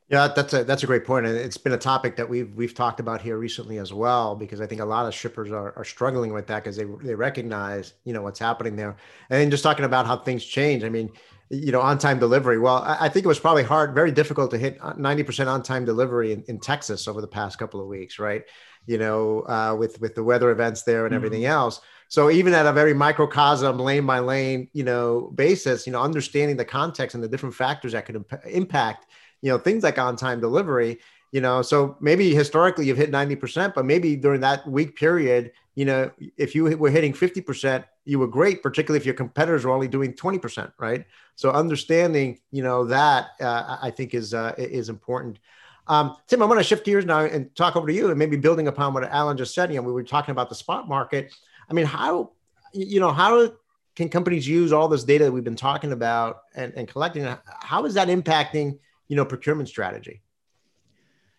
Yeah 0.09 0.29
that's 0.29 0.53
a 0.53 0.65
that's 0.65 0.83
a 0.83 0.87
great 0.87 1.07
point 1.07 1.25
and 1.25 1.35
it's 1.35 1.57
been 1.57 1.73
a 1.73 1.79
topic 1.79 2.17
that 2.17 2.29
we've 2.29 2.55
we've 2.55 2.75
talked 2.75 3.01
about 3.01 3.23
here 3.23 3.39
recently 3.39 3.79
as 3.79 3.91
well 3.91 4.37
because 4.37 4.61
i 4.61 4.67
think 4.67 4.83
a 4.83 4.85
lot 4.85 5.07
of 5.07 5.15
shippers 5.15 5.51
are, 5.51 5.73
are 5.79 5.85
struggling 5.85 6.33
with 6.35 6.47
that 6.49 6.63
because 6.63 6.77
they, 6.77 6.85
they 7.03 7.15
recognize 7.15 7.95
you 8.05 8.13
know 8.13 8.21
what's 8.21 8.39
happening 8.39 8.77
there. 8.77 8.97
And 9.31 9.51
just 9.51 9.63
talking 9.63 9.87
about 9.87 10.07
how 10.07 10.19
things 10.19 10.45
change 10.45 10.85
i 10.85 10.91
mean 10.91 11.11
you 11.51 11.73
know 11.73 11.81
on 11.81 11.99
time 11.99 12.19
delivery. 12.19 12.59
Well 12.59 12.83
I, 12.83 13.07
I 13.07 13.09
think 13.09 13.25
it 13.25 13.29
was 13.29 13.41
probably 13.41 13.63
hard 13.63 13.95
very 13.95 14.13
difficult 14.13 14.51
to 14.51 14.59
hit 14.59 14.79
90% 14.79 15.47
on 15.47 15.63
time 15.63 15.87
delivery 15.87 16.33
in, 16.33 16.45
in 16.49 16.61
texas 16.61 17.09
over 17.09 17.23
the 17.23 17.29
past 17.29 17.59
couple 17.59 17.81
of 17.81 17.87
weeks 17.87 18.19
right 18.19 18.43
you 18.87 18.99
know 18.99 19.41
uh, 19.41 19.75
with 19.79 20.01
with 20.01 20.15
the 20.15 20.25
weather 20.25 20.51
events 20.51 20.83
there 20.83 21.07
and 21.07 21.13
mm-hmm. 21.13 21.25
everything 21.25 21.45
else 21.45 21.81
so 22.09 22.31
even 22.31 22.55
at 22.55 22.65
a 22.65 22.73
very 22.73 22.95
microcosm, 22.95 23.77
lane 23.79 24.07
by 24.07 24.21
lane, 24.21 24.69
you 24.73 24.85
know, 24.85 25.33
basis, 25.35 25.85
you 25.85 25.93
know, 25.93 26.01
understanding 26.01 26.57
the 26.57 26.65
context 26.65 27.17
and 27.17 27.25
the 27.25 27.29
different 27.29 27.57
factors 27.57 27.91
that 27.91 28.07
could 28.07 28.15
imp- 28.15 28.47
impact, 28.47 29.07
you 29.43 29.51
know, 29.51 29.59
things 29.59 29.83
like 29.83 29.99
on-time 29.99 30.41
delivery, 30.41 31.01
you 31.33 31.41
know, 31.41 31.61
so 31.63 31.97
maybe 32.01 32.33
historically 32.33 32.87
you've 32.87 32.97
hit 32.97 33.11
90%, 33.11 33.75
but 33.75 33.85
maybe 33.85 34.15
during 34.15 34.41
that 34.43 34.65
week 34.65 34.95
period, 34.95 35.51
you 35.75 35.85
know, 35.85 36.09
if 36.37 36.55
you 36.55 36.77
were 36.77 36.91
hitting 36.91 37.13
50%, 37.13 37.85
you 38.05 38.21
were 38.21 38.29
great, 38.29 38.63
particularly 38.63 39.01
if 39.01 39.07
your 39.07 39.17
competitors 39.17 39.65
were 39.65 39.73
only 39.73 39.89
doing 39.89 40.13
20%, 40.13 40.73
right? 40.79 41.05
So 41.35 41.51
understanding, 41.51 42.39
you 42.53 42.63
know, 42.63 42.85
that 42.85 43.31
uh, 43.41 43.79
I 43.83 43.91
think 43.91 44.15
is 44.15 44.35
uh, 44.35 44.55
is 44.57 44.89
important. 44.89 45.41
Um, 45.87 46.17
Tim, 46.27 46.43
I'm 46.43 46.49
going 46.49 46.59
to 46.59 46.65
shift 46.65 46.87
gears 46.87 47.05
now 47.05 47.21
and 47.21 47.55
talk 47.55 47.77
over 47.77 47.87
to 47.87 47.93
you, 47.93 48.11
and 48.11 48.19
maybe 48.19 48.37
building 48.37 48.69
upon 48.69 48.95
what 48.95 49.05
Alan 49.05 49.37
just 49.37 49.55
said. 49.55 49.71
You 49.71 49.77
know, 49.77 49.83
we 49.83 49.93
were 49.93 50.03
talking 50.03 50.33
about 50.33 50.49
the 50.49 50.55
spot 50.55 50.89
market. 50.89 51.35
I 51.69 51.75
mean, 51.75 51.87
how 51.87 52.33
you 52.73 53.01
know 53.01 53.13
how 53.13 53.53
can 53.95 54.09
companies 54.09 54.49
use 54.49 54.73
all 54.73 54.89
this 54.89 55.05
data 55.05 55.25
that 55.25 55.33
we've 55.33 55.45
been 55.45 55.57
talking 55.57 55.93
about 55.93 56.43
and, 56.55 56.73
and 56.75 56.89
collecting? 56.89 57.29
How 57.47 57.85
is 57.85 57.95
that 57.95 58.09
impacting 58.09 58.79
you 59.09 59.17
know 59.17 59.25
procurement 59.25 59.69
strategy? 59.69 60.23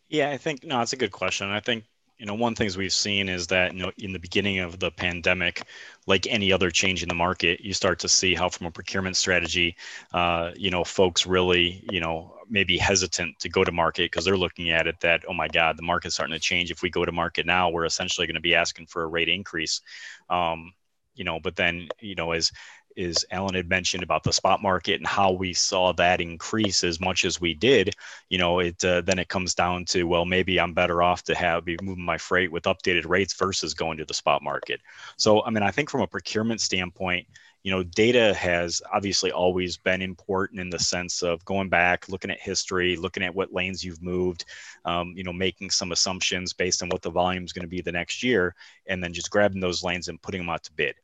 Yeah, 0.10 0.30
I 0.30 0.38
think 0.38 0.64
no, 0.64 0.82
it's 0.82 0.94
a 0.94 0.98
good 0.98 1.12
question. 1.12 1.50
I 1.50 1.60
think 1.60 1.86
you 2.18 2.26
know 2.26 2.34
one 2.34 2.56
things 2.56 2.78
we've 2.78 2.94
seen 2.94 3.28
is 3.28 3.48
that 3.48 3.74
you 3.74 3.82
know 3.82 3.92
in 3.98 4.14
the 4.14 4.20
beginning 4.20 4.60
of 4.60 4.80
the 4.80 4.92
pandemic 4.92 5.64
like 6.08 6.28
any 6.28 6.52
other 6.52 6.70
change 6.72 7.04
in 7.04 7.10
the 7.10 7.16
market 7.16 7.60
you 7.62 7.74
start 7.74 8.00
to 8.00 8.08
see 8.08 8.34
how 8.34 8.48
from 8.48 8.68
a 8.68 8.72
procurement 8.72 9.18
strategy 9.18 9.76
uh, 10.14 10.52
you 10.56 10.72
know 10.72 10.84
folks 10.84 11.26
really 11.26 11.84
you 11.90 12.00
know 12.00 12.36
maybe 12.50 12.78
hesitant 12.78 13.38
to 13.40 13.50
go 13.50 13.64
to 13.64 13.72
market 13.72 14.12
because 14.12 14.24
they're 14.26 14.38
looking 14.38 14.70
at 14.70 14.88
it 14.88 15.00
that 15.00 15.24
oh 15.28 15.34
my 15.34 15.48
god 15.48 15.78
the 15.78 15.84
market's 15.84 16.16
starting 16.16 16.34
to 16.34 16.40
change. 16.40 16.72
If 16.72 16.82
we 16.82 16.90
go 16.90 17.06
to 17.06 17.12
market 17.12 17.46
now 17.46 17.70
we're 17.70 17.86
essentially 17.86 18.28
going 18.28 18.36
to 18.36 18.42
be 18.42 18.56
asking 18.56 18.88
for 18.88 19.04
a 19.04 19.08
rate 19.08 19.30
increase. 19.30 19.82
Um, 20.30 20.74
you 21.16 21.24
know 21.24 21.40
but 21.40 21.56
then 21.56 21.88
you 22.00 22.16
know 22.16 22.32
as 22.32 22.52
is 22.96 23.26
Alan 23.32 23.56
had 23.56 23.70
mentioned 23.70 24.04
about 24.04 24.24
the 24.24 24.34
spot 24.34 24.62
market 24.62 24.96
and 24.96 25.08
how 25.08 25.32
we 25.32 25.54
saw 25.54 25.92
that 25.94 26.22
increase 26.22 26.84
as 26.84 27.00
much 27.00 27.26
as 27.26 27.42
we 27.42 27.54
did. 27.54 27.94
You 28.30 28.38
know, 28.38 28.60
it 28.60 28.84
uh, 28.84 29.02
then 29.02 29.20
it 29.20 29.30
comes 29.30 29.54
down 29.54 29.86
to 29.86 30.04
well, 30.04 30.26
maybe 30.26 30.60
I'm 30.60 30.74
better 30.74 31.02
off 31.02 31.24
to 31.24 31.36
have 31.36 31.66
be 31.66 31.78
moving 31.82 32.06
my 32.06 32.18
freight 32.18 32.52
with 32.52 32.64
updated 32.64 33.08
rates 33.08 33.34
versus 33.34 33.74
going 33.74 33.98
to 33.98 34.06
the 34.06 34.14
spot 34.14 34.44
market. 34.44 34.82
So, 35.18 35.44
I 35.44 35.50
mean, 35.50 35.64
I 35.64 35.72
think 35.72 35.90
from 35.90 36.02
a 36.02 36.08
procurement 36.08 36.62
standpoint, 36.62 37.28
you 37.64 37.72
know, 37.72 37.82
data 37.82 38.32
has 38.36 38.80
obviously 38.94 39.32
always 39.32 39.76
been 39.76 40.04
important 40.04 40.62
in 40.62 40.70
the 40.70 40.78
sense 40.78 41.24
of 41.24 41.44
going 41.46 41.68
back, 41.68 42.08
looking 42.08 42.30
at 42.30 42.40
history, 42.40 42.96
looking 42.96 43.24
at 43.24 43.34
what 43.34 43.54
lanes 43.54 43.84
you've 43.84 44.04
moved, 44.04 44.46
um, 44.86 45.14
you 45.16 45.24
know, 45.24 45.34
making 45.34 45.72
some 45.72 45.92
assumptions 45.92 46.54
based 46.54 46.84
on 46.84 46.90
what 46.90 47.02
the 47.02 47.10
volume 47.10 47.44
is 47.44 47.54
going 47.54 47.64
to 47.64 47.68
be 47.68 47.82
the 47.82 47.92
next 47.92 48.22
year, 48.22 48.54
and 48.86 49.04
then 49.04 49.14
just 49.14 49.32
grabbing 49.32 49.60
those 49.60 49.84
lanes 49.84 50.10
and 50.10 50.22
putting 50.22 50.42
them 50.42 50.50
out 50.50 50.64
to 50.64 50.74
bid 50.74 50.96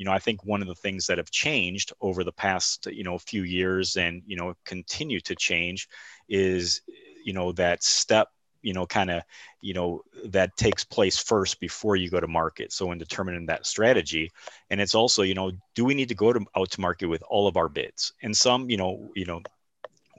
you 0.00 0.06
know, 0.06 0.12
I 0.12 0.18
think 0.18 0.46
one 0.46 0.62
of 0.62 0.66
the 0.66 0.74
things 0.74 1.06
that 1.06 1.18
have 1.18 1.30
changed 1.30 1.92
over 2.00 2.24
the 2.24 2.32
past, 2.32 2.86
you 2.86 3.04
know, 3.04 3.18
few 3.18 3.42
years 3.42 3.96
and, 3.96 4.22
you 4.26 4.34
know, 4.34 4.54
continue 4.64 5.20
to 5.20 5.36
change 5.36 5.88
is, 6.26 6.80
you 7.22 7.34
know, 7.34 7.52
that 7.52 7.82
step 7.82 8.28
you 8.62 8.74
know 8.74 8.84
kind 8.86 9.10
of 9.10 9.22
you 9.62 9.72
know 9.72 10.02
that 10.26 10.54
takes 10.58 10.84
place 10.84 11.16
first 11.16 11.60
before 11.60 11.96
you 11.96 12.10
go 12.10 12.20
to 12.20 12.28
market. 12.28 12.72
So 12.72 12.92
in 12.92 12.98
determining 12.98 13.46
that 13.46 13.66
strategy 13.66 14.30
and 14.68 14.80
it's 14.82 14.94
also 14.94 15.22
you 15.22 15.32
know 15.32 15.50
do 15.74 15.84
we 15.84 15.94
need 15.94 16.10
to 16.10 16.14
go 16.14 16.30
to 16.32 16.44
out 16.54 16.70
to 16.72 16.80
market 16.80 17.06
with 17.06 17.22
all 17.28 17.46
of 17.46 17.56
our 17.56 17.70
bids? 17.70 18.12
And 18.22 18.36
some 18.36 18.68
you 18.68 18.76
know 18.76 19.10
you 19.16 19.24
know 19.24 19.40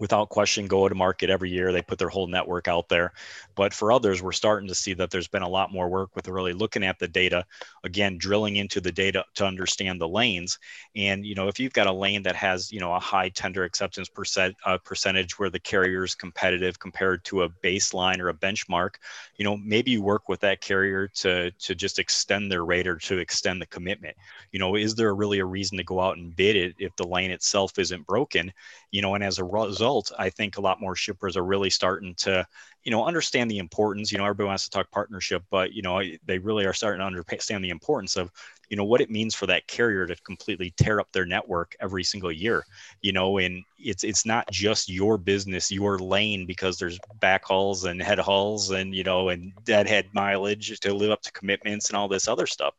without 0.01 0.29
question 0.29 0.65
go 0.65 0.89
to 0.89 0.95
market 0.95 1.29
every 1.29 1.51
year. 1.51 1.71
They 1.71 1.83
put 1.83 1.99
their 1.99 2.09
whole 2.09 2.25
network 2.25 2.67
out 2.67 2.89
there. 2.89 3.13
But 3.55 3.71
for 3.71 3.91
others, 3.91 4.23
we're 4.23 4.31
starting 4.31 4.67
to 4.67 4.73
see 4.73 4.95
that 4.95 5.11
there's 5.11 5.27
been 5.27 5.43
a 5.43 5.47
lot 5.47 5.71
more 5.71 5.87
work 5.89 6.15
with 6.15 6.27
really 6.27 6.53
looking 6.53 6.83
at 6.83 6.97
the 6.97 7.07
data, 7.07 7.45
again, 7.83 8.17
drilling 8.17 8.55
into 8.55 8.81
the 8.81 8.91
data 8.91 9.23
to 9.35 9.45
understand 9.45 10.01
the 10.01 10.09
lanes. 10.09 10.57
And, 10.95 11.23
you 11.23 11.35
know, 11.35 11.47
if 11.47 11.59
you've 11.59 11.73
got 11.73 11.85
a 11.85 11.93
lane 11.93 12.23
that 12.23 12.35
has, 12.35 12.71
you 12.71 12.79
know, 12.79 12.91
a 12.95 12.99
high 12.99 13.29
tender 13.29 13.63
acceptance 13.63 14.09
percent, 14.09 14.55
uh, 14.65 14.79
percentage 14.79 15.37
where 15.37 15.51
the 15.51 15.59
carrier 15.59 16.03
is 16.03 16.15
competitive 16.15 16.79
compared 16.79 17.23
to 17.25 17.43
a 17.43 17.49
baseline 17.63 18.19
or 18.19 18.29
a 18.29 18.33
benchmark, 18.33 18.95
you 19.37 19.45
know, 19.45 19.55
maybe 19.55 19.91
you 19.91 20.01
work 20.01 20.27
with 20.27 20.39
that 20.39 20.61
carrier 20.61 21.09
to, 21.09 21.51
to 21.51 21.75
just 21.75 21.99
extend 21.99 22.51
their 22.51 22.65
rate 22.65 22.87
or 22.87 22.95
to 22.95 23.19
extend 23.19 23.61
the 23.61 23.67
commitment. 23.67 24.17
You 24.51 24.57
know, 24.57 24.75
is 24.75 24.95
there 24.95 25.13
really 25.13 25.37
a 25.37 25.45
reason 25.45 25.77
to 25.77 25.83
go 25.83 25.99
out 25.99 26.17
and 26.17 26.35
bid 26.35 26.55
it 26.55 26.75
if 26.79 26.95
the 26.95 27.07
lane 27.07 27.29
itself 27.29 27.77
isn't 27.77 28.07
broken? 28.07 28.51
You 28.89 29.03
know, 29.03 29.13
and 29.13 29.23
as 29.23 29.37
a 29.37 29.43
result, 29.43 29.90
result, 29.91 30.11
I 30.17 30.29
think 30.29 30.57
a 30.57 30.61
lot 30.61 30.81
more 30.81 30.95
shippers 30.95 31.35
are 31.35 31.43
really 31.43 31.69
starting 31.69 32.15
to, 32.15 32.45
you 32.83 32.91
know, 32.91 33.05
understand 33.05 33.51
the 33.51 33.57
importance. 33.57 34.11
You 34.11 34.17
know, 34.17 34.23
everybody 34.23 34.47
wants 34.47 34.63
to 34.65 34.69
talk 34.69 34.89
partnership, 34.91 35.43
but 35.49 35.73
you 35.73 35.81
know, 35.81 36.01
they 36.25 36.39
really 36.39 36.65
are 36.65 36.73
starting 36.73 36.99
to 36.99 37.05
understand 37.05 37.63
the 37.63 37.69
importance 37.69 38.15
of, 38.15 38.31
you 38.69 38.77
know, 38.77 38.85
what 38.85 39.01
it 39.01 39.09
means 39.09 39.35
for 39.35 39.47
that 39.47 39.67
carrier 39.67 40.07
to 40.07 40.15
completely 40.23 40.73
tear 40.77 40.99
up 40.99 41.11
their 41.11 41.25
network 41.25 41.75
every 41.81 42.03
single 42.03 42.31
year. 42.31 42.63
You 43.01 43.11
know, 43.11 43.37
and 43.37 43.63
it's 43.77 44.03
it's 44.03 44.25
not 44.25 44.49
just 44.49 44.89
your 44.89 45.17
business, 45.17 45.71
your 45.71 45.99
lane, 45.99 46.45
because 46.45 46.77
there's 46.77 46.99
backhauls 47.21 47.89
and 47.89 48.01
head 48.01 48.19
hauls 48.19 48.71
and 48.71 48.95
you 48.95 49.03
know, 49.03 49.29
and 49.29 49.51
deadhead 49.65 50.05
mileage 50.13 50.79
to 50.79 50.93
live 50.93 51.11
up 51.11 51.21
to 51.23 51.31
commitments 51.33 51.89
and 51.89 51.97
all 51.97 52.07
this 52.07 52.27
other 52.27 52.47
stuff. 52.47 52.73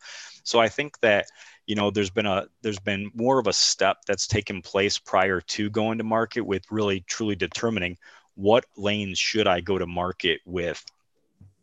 So 0.44 0.58
I 0.58 0.68
think 0.68 0.98
that 1.00 1.26
you 1.66 1.74
know 1.74 1.90
there's 1.90 2.10
been 2.10 2.26
a 2.26 2.46
there's 2.62 2.78
been 2.78 3.10
more 3.14 3.38
of 3.38 3.46
a 3.46 3.52
step 3.52 3.98
that's 4.06 4.26
taken 4.26 4.62
place 4.62 4.98
prior 4.98 5.40
to 5.40 5.70
going 5.70 5.98
to 5.98 6.04
market 6.04 6.42
with 6.42 6.64
really 6.70 7.00
truly 7.00 7.36
determining 7.36 7.96
what 8.34 8.64
lanes 8.76 9.18
should 9.18 9.46
I 9.46 9.60
go 9.60 9.78
to 9.78 9.86
market 9.86 10.40
with. 10.44 10.84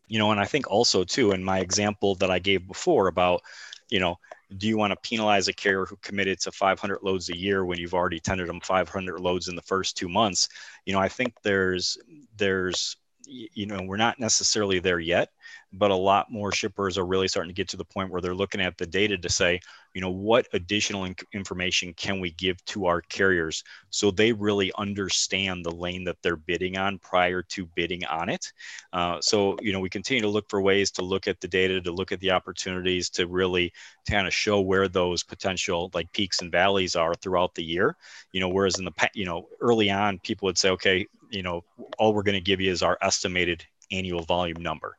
You 0.07 0.19
know 0.19 0.31
and 0.31 0.39
I 0.39 0.45
think 0.45 0.69
also 0.69 1.03
too 1.03 1.31
in 1.31 1.43
my 1.43 1.59
example 1.59 2.15
that 2.15 2.31
I 2.31 2.39
gave 2.39 2.67
before 2.67 3.07
about 3.07 3.41
you 3.89 3.99
know 3.99 4.17
do 4.57 4.67
you 4.67 4.77
want 4.77 4.91
to 4.91 5.09
penalize 5.09 5.47
a 5.47 5.53
carrier 5.53 5.85
who 5.85 5.95
committed 5.97 6.39
to 6.39 6.51
500 6.51 6.99
loads 7.03 7.29
a 7.29 7.37
year 7.37 7.65
when 7.65 7.77
you've 7.77 7.93
already 7.93 8.19
tendered 8.19 8.49
them 8.49 8.59
500 8.61 9.19
loads 9.19 9.47
in 9.47 9.55
the 9.55 9.61
first 9.61 9.95
two 9.95 10.09
months? 10.09 10.49
You 10.85 10.93
know 10.93 10.99
i 10.99 11.09
think 11.09 11.33
there's 11.43 11.97
there's 12.37 12.97
you 13.29 13.65
know 13.65 13.81
we're 13.83 13.97
not 13.97 14.19
necessarily 14.19 14.79
there 14.79 14.99
yet 14.99 15.29
but 15.73 15.91
a 15.91 15.95
lot 15.95 16.31
more 16.31 16.51
shippers 16.51 16.97
are 16.97 17.05
really 17.05 17.27
starting 17.27 17.49
to 17.49 17.55
get 17.55 17.67
to 17.69 17.77
the 17.77 17.85
point 17.85 18.09
where 18.09 18.21
they're 18.21 18.35
looking 18.35 18.61
at 18.61 18.77
the 18.77 18.85
data 18.85 19.17
to 19.17 19.29
say 19.29 19.59
you 19.93 20.01
know 20.01 20.09
what 20.09 20.47
additional 20.53 21.05
in- 21.05 21.15
information 21.33 21.93
can 21.93 22.19
we 22.19 22.31
give 22.31 22.63
to 22.65 22.85
our 22.85 23.01
carriers? 23.01 23.63
So 23.89 24.11
they 24.11 24.31
really 24.31 24.71
understand 24.77 25.65
the 25.65 25.71
lane 25.71 26.03
that 26.05 26.17
they're 26.21 26.35
bidding 26.35 26.77
on 26.77 26.99
prior 26.99 27.41
to 27.43 27.65
bidding 27.65 28.05
on 28.05 28.29
it. 28.29 28.51
Uh, 28.93 29.19
so 29.21 29.57
you 29.61 29.73
know 29.73 29.79
we 29.79 29.89
continue 29.89 30.21
to 30.21 30.29
look 30.29 30.49
for 30.49 30.61
ways 30.61 30.91
to 30.91 31.01
look 31.01 31.27
at 31.27 31.41
the 31.41 31.47
data 31.47 31.81
to 31.81 31.91
look 31.91 32.11
at 32.11 32.19
the 32.19 32.31
opportunities 32.31 33.09
to 33.09 33.27
really 33.27 33.71
kind 34.09 34.27
of 34.27 34.33
show 34.33 34.61
where 34.61 34.87
those 34.87 35.23
potential 35.23 35.89
like 35.93 36.11
peaks 36.13 36.41
and 36.41 36.51
valleys 36.51 36.95
are 36.95 37.15
throughout 37.15 37.55
the 37.55 37.63
year. 37.63 37.95
You 38.31 38.41
know 38.41 38.49
whereas 38.49 38.77
in 38.79 38.85
the 38.85 39.09
you 39.13 39.25
know 39.25 39.47
early 39.59 39.89
on 39.89 40.19
people 40.19 40.45
would 40.45 40.57
say 40.57 40.69
okay 40.69 41.07
you 41.29 41.43
know, 41.43 41.63
all 41.97 42.13
we're 42.13 42.23
going 42.23 42.33
to 42.33 42.41
give 42.41 42.61
you 42.61 42.71
is 42.71 42.83
our 42.83 42.97
estimated 43.01 43.65
annual 43.91 44.21
volume 44.23 44.61
number. 44.61 44.97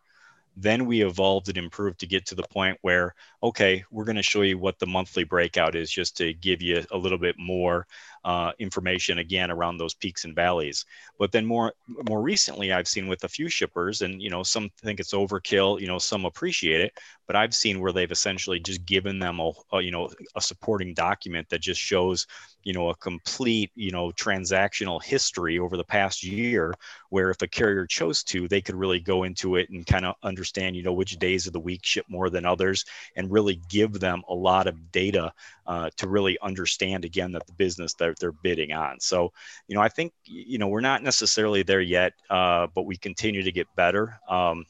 Then 0.56 0.86
we 0.86 1.02
evolved 1.02 1.48
and 1.48 1.56
improved 1.56 2.00
to 2.00 2.06
get 2.06 2.26
to 2.26 2.34
the 2.34 2.44
point 2.50 2.78
where, 2.82 3.14
okay, 3.42 3.84
we're 3.90 4.04
going 4.04 4.16
to 4.16 4.22
show 4.22 4.42
you 4.42 4.58
what 4.58 4.78
the 4.78 4.86
monthly 4.86 5.24
breakout 5.24 5.74
is 5.74 5.90
just 5.90 6.16
to 6.18 6.34
give 6.34 6.60
you 6.60 6.84
a 6.90 6.96
little 6.96 7.18
bit 7.18 7.36
more 7.38 7.86
uh, 8.24 8.52
information 8.58 9.18
again 9.18 9.50
around 9.50 9.78
those 9.78 9.94
peaks 9.94 10.24
and 10.24 10.34
valleys. 10.34 10.84
But 11.18 11.32
then 11.32 11.46
more 11.46 11.72
more 12.08 12.20
recently, 12.20 12.72
I've 12.72 12.88
seen 12.88 13.08
with 13.08 13.24
a 13.24 13.28
few 13.28 13.48
shippers, 13.48 14.02
and 14.02 14.20
you 14.20 14.30
know, 14.30 14.42
some 14.42 14.70
think 14.82 15.00
it's 15.00 15.14
overkill, 15.14 15.80
you 15.80 15.86
know, 15.86 15.98
some 15.98 16.26
appreciate 16.26 16.82
it, 16.82 16.92
but 17.30 17.36
I've 17.36 17.54
seen 17.54 17.80
where 17.80 17.92
they've 17.92 18.10
essentially 18.10 18.58
just 18.58 18.84
given 18.84 19.20
them 19.20 19.38
a, 19.38 19.52
a 19.72 19.80
you 19.80 19.92
know 19.92 20.10
a 20.34 20.40
supporting 20.40 20.94
document 20.94 21.48
that 21.50 21.60
just 21.60 21.80
shows 21.80 22.26
you 22.64 22.72
know 22.72 22.88
a 22.88 22.96
complete 22.96 23.70
you 23.76 23.92
know 23.92 24.10
transactional 24.10 25.00
history 25.00 25.58
over 25.58 25.76
the 25.76 25.84
past 25.84 26.24
year 26.24 26.74
where 27.10 27.30
if 27.30 27.40
a 27.40 27.46
carrier 27.46 27.86
chose 27.86 28.22
to 28.24 28.48
they 28.48 28.60
could 28.60 28.74
really 28.74 28.98
go 28.98 29.22
into 29.22 29.54
it 29.54 29.70
and 29.70 29.86
kind 29.86 30.04
of 30.04 30.16
understand 30.24 30.74
you 30.74 30.82
know 30.82 30.92
which 30.92 31.20
days 31.20 31.46
of 31.46 31.52
the 31.52 31.60
week 31.60 31.84
ship 31.84 32.04
more 32.08 32.30
than 32.30 32.44
others 32.44 32.84
and 33.14 33.29
really 33.30 33.60
give 33.68 34.00
them 34.00 34.22
a 34.28 34.34
lot 34.34 34.66
of 34.66 34.92
data 34.92 35.32
uh, 35.66 35.90
to 35.96 36.08
really 36.08 36.38
understand 36.40 37.04
again 37.04 37.32
that 37.32 37.46
the 37.46 37.52
business 37.52 37.94
that 37.94 38.18
they're 38.18 38.32
bidding 38.32 38.72
on. 38.72 39.00
So, 39.00 39.32
you 39.68 39.74
know, 39.74 39.82
I 39.82 39.88
think 39.88 40.12
you 40.24 40.58
know 40.58 40.68
we're 40.68 40.80
not 40.80 41.02
necessarily 41.02 41.62
there 41.62 41.80
yet, 41.80 42.12
uh, 42.28 42.66
but 42.74 42.86
we 42.86 42.96
continue 42.96 43.42
to 43.42 43.52
get 43.52 43.66
better. 43.76 44.18
Um, 44.28 44.64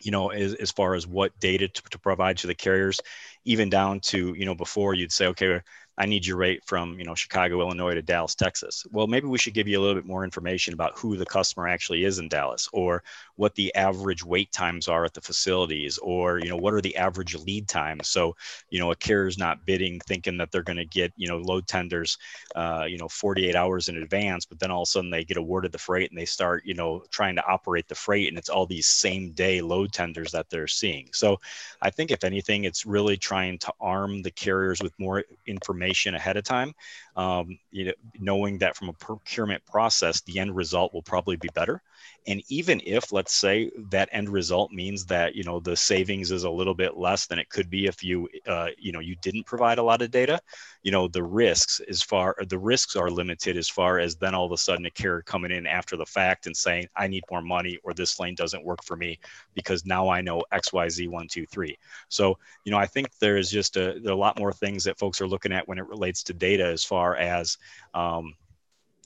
you 0.00 0.10
know, 0.10 0.28
as, 0.28 0.54
as 0.54 0.70
far 0.70 0.94
as 0.94 1.06
what 1.06 1.38
data 1.40 1.68
to, 1.68 1.82
to 1.90 1.98
provide 1.98 2.36
to 2.38 2.46
the 2.46 2.54
carriers, 2.54 3.00
even 3.44 3.70
down 3.70 4.00
to 4.00 4.34
you 4.36 4.44
know 4.44 4.54
before 4.54 4.94
you'd 4.94 5.12
say, 5.12 5.26
okay, 5.28 5.60
I 5.98 6.04
need 6.06 6.26
your 6.26 6.36
rate 6.36 6.62
from, 6.66 6.98
you 6.98 7.06
know, 7.06 7.14
Chicago, 7.14 7.60
Illinois 7.60 7.94
to 7.94 8.02
Dallas, 8.02 8.34
Texas. 8.34 8.86
Well, 8.90 9.06
maybe 9.06 9.28
we 9.28 9.38
should 9.38 9.54
give 9.54 9.66
you 9.66 9.78
a 9.78 9.82
little 9.82 9.94
bit 9.94 10.04
more 10.04 10.24
information 10.24 10.74
about 10.74 10.98
who 10.98 11.16
the 11.16 11.24
customer 11.24 11.66
actually 11.66 12.04
is 12.04 12.18
in 12.18 12.28
Dallas 12.28 12.68
or 12.72 13.02
what 13.36 13.54
the 13.54 13.74
average 13.74 14.22
wait 14.22 14.52
times 14.52 14.88
are 14.88 15.06
at 15.06 15.14
the 15.14 15.22
facilities 15.22 15.96
or, 15.98 16.38
you 16.38 16.50
know, 16.50 16.56
what 16.56 16.74
are 16.74 16.82
the 16.82 16.96
average 16.96 17.34
lead 17.34 17.66
times. 17.66 18.08
So, 18.08 18.36
you 18.68 18.78
know, 18.78 18.90
a 18.90 18.96
carrier's 18.96 19.38
not 19.38 19.64
bidding 19.64 19.98
thinking 20.00 20.36
that 20.36 20.52
they're 20.52 20.62
going 20.62 20.76
to 20.76 20.84
get, 20.84 21.12
you 21.16 21.28
know, 21.28 21.38
load 21.38 21.66
tenders, 21.66 22.18
uh, 22.54 22.84
you 22.86 22.98
know, 22.98 23.08
48 23.08 23.56
hours 23.56 23.88
in 23.88 23.96
advance, 23.96 24.44
but 24.44 24.58
then 24.58 24.70
all 24.70 24.82
of 24.82 24.86
a 24.86 24.90
sudden 24.90 25.10
they 25.10 25.24
get 25.24 25.38
awarded 25.38 25.72
the 25.72 25.78
freight 25.78 26.10
and 26.10 26.18
they 26.18 26.26
start, 26.26 26.62
you 26.66 26.74
know, 26.74 27.04
trying 27.10 27.36
to 27.36 27.46
operate 27.46 27.88
the 27.88 27.94
freight 27.94 28.28
and 28.28 28.36
it's 28.36 28.50
all 28.50 28.66
these 28.66 28.86
same 28.86 29.32
day 29.32 29.62
load 29.62 29.92
tenders 29.92 30.32
that 30.32 30.50
they're 30.50 30.66
seeing. 30.66 31.08
So 31.14 31.40
I 31.80 31.88
think 31.88 32.10
if 32.10 32.22
anything, 32.22 32.64
it's 32.64 32.84
really 32.84 33.16
trying 33.16 33.58
to 33.60 33.72
arm 33.80 34.20
the 34.20 34.30
carriers 34.30 34.82
with 34.82 34.92
more 34.98 35.24
information 35.46 35.85
information 35.86 36.14
ahead 36.14 36.36
of 36.36 36.44
time, 36.44 36.74
um, 37.16 37.58
you 37.70 37.86
know, 37.86 37.92
knowing 38.18 38.58
that 38.58 38.76
from 38.76 38.88
a 38.88 38.92
procurement 38.94 39.64
process, 39.66 40.20
the 40.22 40.38
end 40.38 40.54
result 40.54 40.92
will 40.92 41.02
probably 41.02 41.36
be 41.36 41.48
better. 41.54 41.80
And 42.28 42.42
even 42.48 42.80
if, 42.84 43.12
let's 43.12 43.34
say, 43.34 43.70
that 43.90 44.08
end 44.10 44.28
result 44.28 44.72
means 44.72 45.06
that 45.06 45.34
you 45.34 45.44
know 45.44 45.60
the 45.60 45.76
savings 45.76 46.32
is 46.32 46.44
a 46.44 46.50
little 46.50 46.74
bit 46.74 46.96
less 46.96 47.26
than 47.26 47.38
it 47.38 47.48
could 47.50 47.70
be 47.70 47.86
if 47.86 48.02
you 48.02 48.28
uh, 48.46 48.68
you 48.78 48.90
know 48.92 48.98
you 49.00 49.14
didn't 49.22 49.46
provide 49.46 49.78
a 49.78 49.82
lot 49.82 50.02
of 50.02 50.10
data, 50.10 50.40
you 50.82 50.90
know 50.90 51.06
the 51.06 51.22
risks 51.22 51.80
as 51.88 52.02
far 52.02 52.36
the 52.48 52.58
risks 52.58 52.96
are 52.96 53.10
limited 53.10 53.56
as 53.56 53.68
far 53.68 54.00
as 54.00 54.16
then 54.16 54.34
all 54.34 54.44
of 54.44 54.52
a 54.52 54.56
sudden 54.56 54.86
a 54.86 54.90
carrier 54.90 55.22
coming 55.22 55.52
in 55.52 55.66
after 55.66 55.96
the 55.96 56.06
fact 56.06 56.46
and 56.46 56.56
saying 56.56 56.88
I 56.96 57.06
need 57.06 57.22
more 57.30 57.42
money 57.42 57.78
or 57.84 57.94
this 57.94 58.18
lane 58.18 58.34
doesn't 58.34 58.64
work 58.64 58.82
for 58.82 58.96
me 58.96 59.18
because 59.54 59.86
now 59.86 60.08
I 60.08 60.20
know 60.20 60.42
X 60.50 60.72
Y 60.72 60.88
Z 60.88 61.08
one 61.08 61.28
two 61.28 61.46
three. 61.46 61.78
So 62.08 62.38
you 62.64 62.72
know 62.72 62.78
I 62.78 62.86
think 62.86 63.16
there 63.18 63.36
is 63.36 63.50
just 63.50 63.76
a, 63.76 64.00
there 64.00 64.12
are 64.12 64.16
a 64.16 64.18
lot 64.18 64.38
more 64.38 64.52
things 64.52 64.82
that 64.84 64.98
folks 64.98 65.20
are 65.20 65.28
looking 65.28 65.52
at 65.52 65.68
when 65.68 65.78
it 65.78 65.86
relates 65.86 66.24
to 66.24 66.32
data 66.32 66.66
as 66.66 66.84
far 66.84 67.14
as 67.16 67.56
um, 67.94 68.34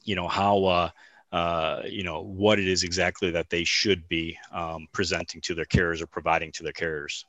you 0.05 0.15
know 0.17 0.29
how. 0.29 0.65
Uh, 0.65 0.91
uh, 1.33 1.83
you 1.87 2.03
know 2.03 2.23
what 2.23 2.59
it 2.59 2.67
is 2.67 2.83
exactly 2.83 3.31
that 3.31 3.51
they 3.51 3.65
should 3.65 4.09
be 4.09 4.37
um, 4.53 4.89
presenting 4.93 5.41
to 5.43 5.55
their 5.55 5.65
carriers 5.65 6.03
or 6.03 6.07
providing 6.07 6.51
to 6.53 6.63
their 6.63 6.73
carriers. 6.73 7.25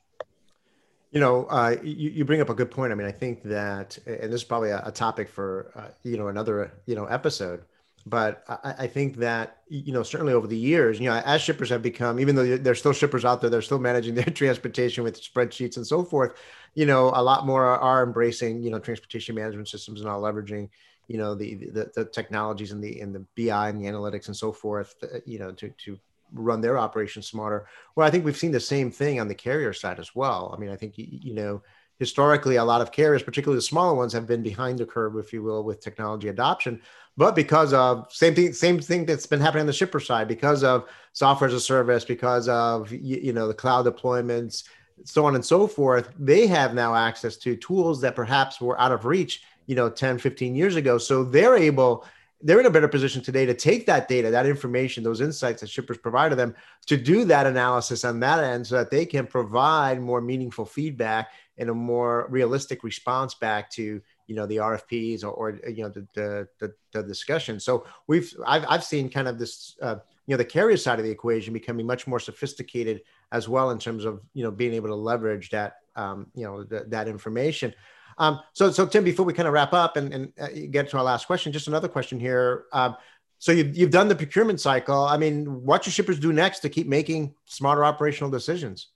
You 1.12 1.20
know, 1.20 1.44
uh, 1.44 1.76
you, 1.82 2.10
you 2.10 2.24
bring 2.24 2.40
up 2.40 2.48
a 2.48 2.54
good 2.54 2.70
point. 2.70 2.90
I 2.90 2.94
mean, 2.94 3.06
I 3.06 3.12
think 3.12 3.42
that, 3.42 3.98
and 4.06 4.32
this 4.32 4.40
is 4.40 4.44
probably 4.44 4.70
a, 4.70 4.82
a 4.86 4.90
topic 4.90 5.28
for 5.28 5.70
uh, 5.76 5.88
you 6.02 6.16
know 6.16 6.28
another 6.28 6.72
you 6.86 6.94
know 6.94 7.06
episode. 7.06 7.62
But 8.04 8.42
I, 8.64 8.88
think 8.88 9.18
that 9.18 9.58
you 9.68 9.92
know 9.92 10.02
certainly 10.02 10.32
over 10.32 10.48
the 10.48 10.56
years, 10.56 10.98
you 10.98 11.08
know, 11.08 11.22
as 11.24 11.40
shippers 11.40 11.68
have 11.70 11.82
become, 11.82 12.18
even 12.18 12.34
though 12.34 12.56
there's 12.56 12.80
still 12.80 12.92
shippers 12.92 13.24
out 13.24 13.40
there, 13.40 13.48
they're 13.48 13.62
still 13.62 13.78
managing 13.78 14.16
their 14.16 14.24
transportation 14.34 15.04
with 15.04 15.22
spreadsheets 15.22 15.76
and 15.76 15.86
so 15.86 16.02
forth. 16.02 16.32
You 16.74 16.86
know, 16.86 17.12
a 17.14 17.22
lot 17.22 17.46
more 17.46 17.64
are, 17.64 18.02
embracing 18.02 18.62
you 18.62 18.70
know 18.70 18.78
transportation 18.78 19.34
management 19.34 19.68
systems 19.68 20.00
and 20.00 20.08
are 20.08 20.18
leveraging 20.18 20.70
you 21.08 21.18
know 21.18 21.34
the, 21.34 21.54
the 21.54 21.90
the 21.94 22.04
technologies 22.06 22.72
and 22.72 22.82
the 22.82 23.00
and 23.00 23.14
the 23.14 23.24
BI 23.36 23.68
and 23.68 23.80
the 23.80 23.86
analytics 23.86 24.26
and 24.26 24.36
so 24.36 24.52
forth, 24.52 24.94
uh, 25.02 25.18
you 25.26 25.38
know, 25.38 25.52
to 25.52 25.68
to 25.84 25.98
run 26.32 26.60
their 26.60 26.78
operations 26.78 27.26
smarter. 27.26 27.66
Well, 27.94 28.06
I 28.06 28.10
think 28.10 28.24
we've 28.24 28.36
seen 28.36 28.52
the 28.52 28.60
same 28.60 28.90
thing 28.90 29.20
on 29.20 29.28
the 29.28 29.34
carrier 29.34 29.72
side 29.72 30.00
as 30.00 30.14
well. 30.14 30.52
I 30.56 30.60
mean, 30.60 30.70
I 30.70 30.76
think 30.76 30.94
you 30.96 31.34
know 31.34 31.62
historically 31.98 32.56
a 32.56 32.64
lot 32.64 32.80
of 32.80 32.90
carriers, 32.90 33.22
particularly 33.22 33.58
the 33.58 33.62
smaller 33.62 33.94
ones, 33.94 34.12
have 34.12 34.26
been 34.26 34.42
behind 34.42 34.76
the 34.76 34.84
curve, 34.84 35.16
if 35.16 35.32
you 35.32 35.40
will, 35.40 35.62
with 35.62 35.80
technology 35.80 36.26
adoption. 36.26 36.80
But 37.16 37.36
because 37.36 37.72
of 37.72 38.10
same 38.10 38.34
thing, 38.34 38.52
same 38.52 38.80
thing 38.80 39.06
that's 39.06 39.26
been 39.26 39.40
happening 39.40 39.62
on 39.62 39.66
the 39.66 39.72
shipper 39.72 40.00
side, 40.00 40.26
because 40.26 40.64
of 40.64 40.88
software 41.12 41.48
as 41.48 41.54
a 41.54 41.60
service, 41.60 42.04
because 42.04 42.48
of 42.48 42.90
you 42.90 43.32
know 43.32 43.46
the 43.46 43.54
cloud 43.54 43.86
deployments, 43.86 44.64
so 45.04 45.24
on 45.24 45.34
and 45.34 45.44
so 45.44 45.66
forth, 45.66 46.10
they 46.18 46.46
have 46.46 46.74
now 46.74 46.94
access 46.94 47.36
to 47.38 47.56
tools 47.56 48.00
that 48.00 48.14
perhaps 48.14 48.60
were 48.60 48.80
out 48.80 48.92
of 48.92 49.04
reach 49.04 49.42
you 49.66 49.74
know 49.74 49.88
10 49.88 50.18
15 50.18 50.54
years 50.54 50.76
ago 50.76 50.98
so 50.98 51.24
they're 51.24 51.56
able 51.56 52.04
they're 52.44 52.58
in 52.58 52.66
a 52.66 52.70
better 52.70 52.88
position 52.88 53.22
today 53.22 53.46
to 53.46 53.54
take 53.54 53.86
that 53.86 54.08
data 54.08 54.30
that 54.30 54.46
information 54.46 55.04
those 55.04 55.20
insights 55.20 55.60
that 55.60 55.70
shippers 55.70 55.98
provide 55.98 56.30
to 56.30 56.36
them 56.36 56.54
to 56.86 56.96
do 56.96 57.24
that 57.24 57.46
analysis 57.46 58.04
on 58.04 58.18
that 58.20 58.42
end 58.42 58.66
so 58.66 58.76
that 58.76 58.90
they 58.90 59.06
can 59.06 59.26
provide 59.26 60.00
more 60.00 60.20
meaningful 60.20 60.64
feedback 60.64 61.30
and 61.58 61.70
a 61.70 61.74
more 61.74 62.26
realistic 62.28 62.82
response 62.82 63.34
back 63.34 63.70
to 63.70 64.00
you 64.26 64.34
know 64.34 64.46
the 64.46 64.56
RFPs 64.56 65.24
or, 65.24 65.28
or 65.28 65.60
you 65.68 65.82
know 65.82 65.90
the, 65.90 66.06
the, 66.14 66.48
the 66.58 66.74
the 66.92 67.02
discussion. 67.02 67.60
So 67.60 67.86
we've 68.06 68.32
I've 68.46 68.64
I've 68.68 68.84
seen 68.84 69.10
kind 69.10 69.28
of 69.28 69.38
this 69.38 69.76
uh, 69.82 69.96
you 70.26 70.32
know 70.32 70.38
the 70.38 70.44
carrier 70.44 70.76
side 70.76 70.98
of 70.98 71.04
the 71.04 71.10
equation 71.10 71.52
becoming 71.52 71.86
much 71.86 72.06
more 72.06 72.18
sophisticated 72.18 73.02
as 73.32 73.48
well 73.48 73.70
in 73.70 73.78
terms 73.78 74.04
of 74.04 74.20
you 74.34 74.44
know 74.44 74.50
being 74.50 74.74
able 74.74 74.88
to 74.88 74.94
leverage 74.94 75.50
that 75.50 75.78
um, 75.96 76.26
you 76.34 76.44
know 76.44 76.62
the, 76.62 76.84
that 76.88 77.08
information. 77.08 77.74
Um, 78.18 78.40
so, 78.52 78.70
so 78.70 78.86
Tim, 78.86 79.04
before 79.04 79.24
we 79.24 79.32
kind 79.32 79.48
of 79.48 79.54
wrap 79.54 79.72
up 79.72 79.96
and, 79.96 80.12
and 80.12 80.32
uh, 80.38 80.48
get 80.70 80.90
to 80.90 80.98
our 80.98 81.02
last 81.02 81.26
question, 81.26 81.50
just 81.50 81.66
another 81.66 81.88
question 81.88 82.20
here. 82.20 82.66
Um, 82.72 82.94
so 83.38 83.50
you've, 83.50 83.76
you've 83.76 83.90
done 83.90 84.06
the 84.06 84.14
procurement 84.14 84.60
cycle. 84.60 85.02
I 85.02 85.16
mean, 85.16 85.64
what 85.64 85.82
should 85.82 85.94
shippers 85.94 86.20
do 86.20 86.32
next 86.32 86.60
to 86.60 86.68
keep 86.68 86.86
making 86.86 87.34
smarter 87.46 87.84
operational 87.84 88.30
decisions? 88.30 88.88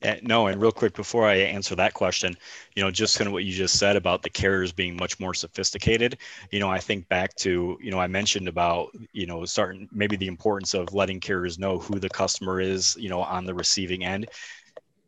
Uh, 0.00 0.14
no, 0.22 0.46
and 0.46 0.60
real 0.60 0.70
quick 0.70 0.94
before 0.94 1.26
I 1.26 1.34
answer 1.34 1.74
that 1.74 1.92
question, 1.92 2.36
you 2.76 2.82
know, 2.84 2.90
just 2.90 3.18
kind 3.18 3.26
of 3.26 3.32
what 3.32 3.42
you 3.44 3.52
just 3.52 3.78
said 3.80 3.96
about 3.96 4.22
the 4.22 4.30
carriers 4.30 4.70
being 4.70 4.96
much 4.96 5.18
more 5.18 5.34
sophisticated. 5.34 6.18
You 6.52 6.60
know, 6.60 6.70
I 6.70 6.78
think 6.78 7.08
back 7.08 7.34
to, 7.36 7.76
you 7.80 7.90
know, 7.90 7.98
I 7.98 8.06
mentioned 8.06 8.46
about, 8.46 8.90
you 9.12 9.26
know, 9.26 9.44
starting 9.44 9.88
maybe 9.90 10.16
the 10.16 10.28
importance 10.28 10.72
of 10.72 10.94
letting 10.94 11.18
carriers 11.18 11.58
know 11.58 11.78
who 11.80 11.98
the 11.98 12.08
customer 12.08 12.60
is, 12.60 12.96
you 12.96 13.08
know, 13.08 13.22
on 13.22 13.44
the 13.44 13.54
receiving 13.54 14.04
end 14.04 14.28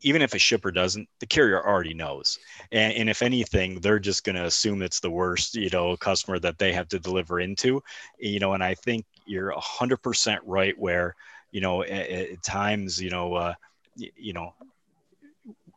even 0.03 0.23
if 0.23 0.35
a 0.35 0.39
shipper 0.39 0.71
doesn't, 0.71 1.09
the 1.19 1.27
carrier 1.27 1.63
already 1.63 1.93
knows. 1.93 2.39
And, 2.73 2.95
and 2.95 3.11
if 3.11 3.23
anything, 3.23 3.81
they're 3.81 3.99
just 3.99 4.25
going 4.25 4.37
to 4.37 4.47
assume 4.47 4.83
it's 4.83 5.01
the 5.01 5.11
worst, 5.11 5.55
you 5.57 5.69
know, 5.71 5.97
customer 5.97 6.39
that 6.39 6.59
they 6.59 6.73
have 6.73 6.89
to 6.89 6.99
deliver 6.99 7.41
into, 7.41 7.83
you 8.19 8.41
know, 8.41 8.55
and 8.55 8.65
I 8.65 8.75
think 8.75 9.05
you're 9.27 9.53
100% 9.53 10.39
right 10.47 10.75
where, 10.79 11.15
you 11.51 11.61
know, 11.61 11.83
at, 11.83 11.91
at 12.11 12.43
times, 12.43 13.01
you 13.01 13.11
know, 13.11 13.35
uh, 13.35 13.55
you 13.97 14.33
know, 14.33 14.55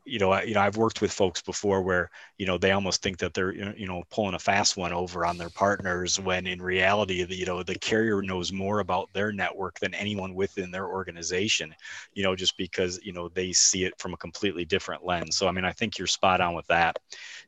you 0.06 0.20
know, 0.20 0.32
I, 0.32 0.44
you 0.44 0.54
know, 0.54 0.62
I've 0.62 0.78
worked 0.78 1.02
with 1.02 1.12
folks 1.12 1.42
before 1.42 1.82
where 1.82 2.10
you 2.38 2.46
know 2.46 2.58
they 2.58 2.72
almost 2.72 3.02
think 3.02 3.18
that 3.20 3.34
they're 3.34 3.54
you 3.54 3.88
know 3.88 4.04
pulling 4.12 4.36
a 4.36 4.40
fast 4.40 4.76
one 4.76 4.92
over 4.94 5.26
on 5.26 5.38
their 5.38 5.50
partners 5.50 6.20
when 6.20 6.46
in 6.46 6.62
reality, 6.62 7.24
the, 7.24 7.36
you 7.36 7.46
know, 7.46 7.64
the 7.64 7.76
carrier 7.76 8.22
knows 8.22 8.52
more 8.52 8.80
about 8.80 9.10
their 9.14 9.32
network 9.32 9.80
than 9.80 9.94
anyone 9.94 10.34
within 10.36 10.72
their 10.72 10.88
organization. 10.88 11.74
You 12.14 12.24
know, 12.24 12.36
just 12.36 12.58
because 12.58 13.00
you 13.04 13.14
know 13.14 13.30
they 13.30 13.54
see 13.54 13.86
it 13.86 13.94
from 13.98 14.14
a 14.14 14.18
completely 14.18 14.66
different 14.66 15.06
lens. 15.06 15.38
So 15.38 15.48
I 15.48 15.52
mean, 15.52 15.66
I 15.66 15.72
think 15.72 15.98
you're 15.98 16.08
spot 16.08 16.42
on 16.42 16.54
with 16.54 16.68
that. 16.68 16.98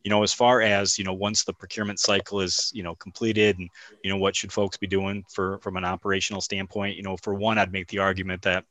You 0.04 0.10
know, 0.10 0.24
as 0.24 0.34
far 0.34 0.62
as 0.62 0.98
you 0.98 1.04
know, 1.04 1.14
once 1.14 1.44
the 1.44 1.54
procurement 1.54 2.00
cycle 2.00 2.42
is 2.42 2.72
you 2.74 2.84
know 2.84 2.96
completed, 2.96 3.58
and 3.60 3.70
you 4.04 4.10
know 4.10 4.18
what 4.18 4.36
should 4.36 4.54
folks 4.54 4.78
be 4.78 4.88
doing 4.88 5.26
for 5.30 5.60
from 5.60 5.78
an 5.78 5.86
operational 5.86 6.42
standpoint? 6.42 6.96
You 6.96 7.04
know, 7.04 7.18
for 7.18 7.34
one, 7.34 7.58
I'd 7.58 7.72
make 7.74 7.88
the 7.88 8.00
argument 8.00 8.42
that 8.44 8.66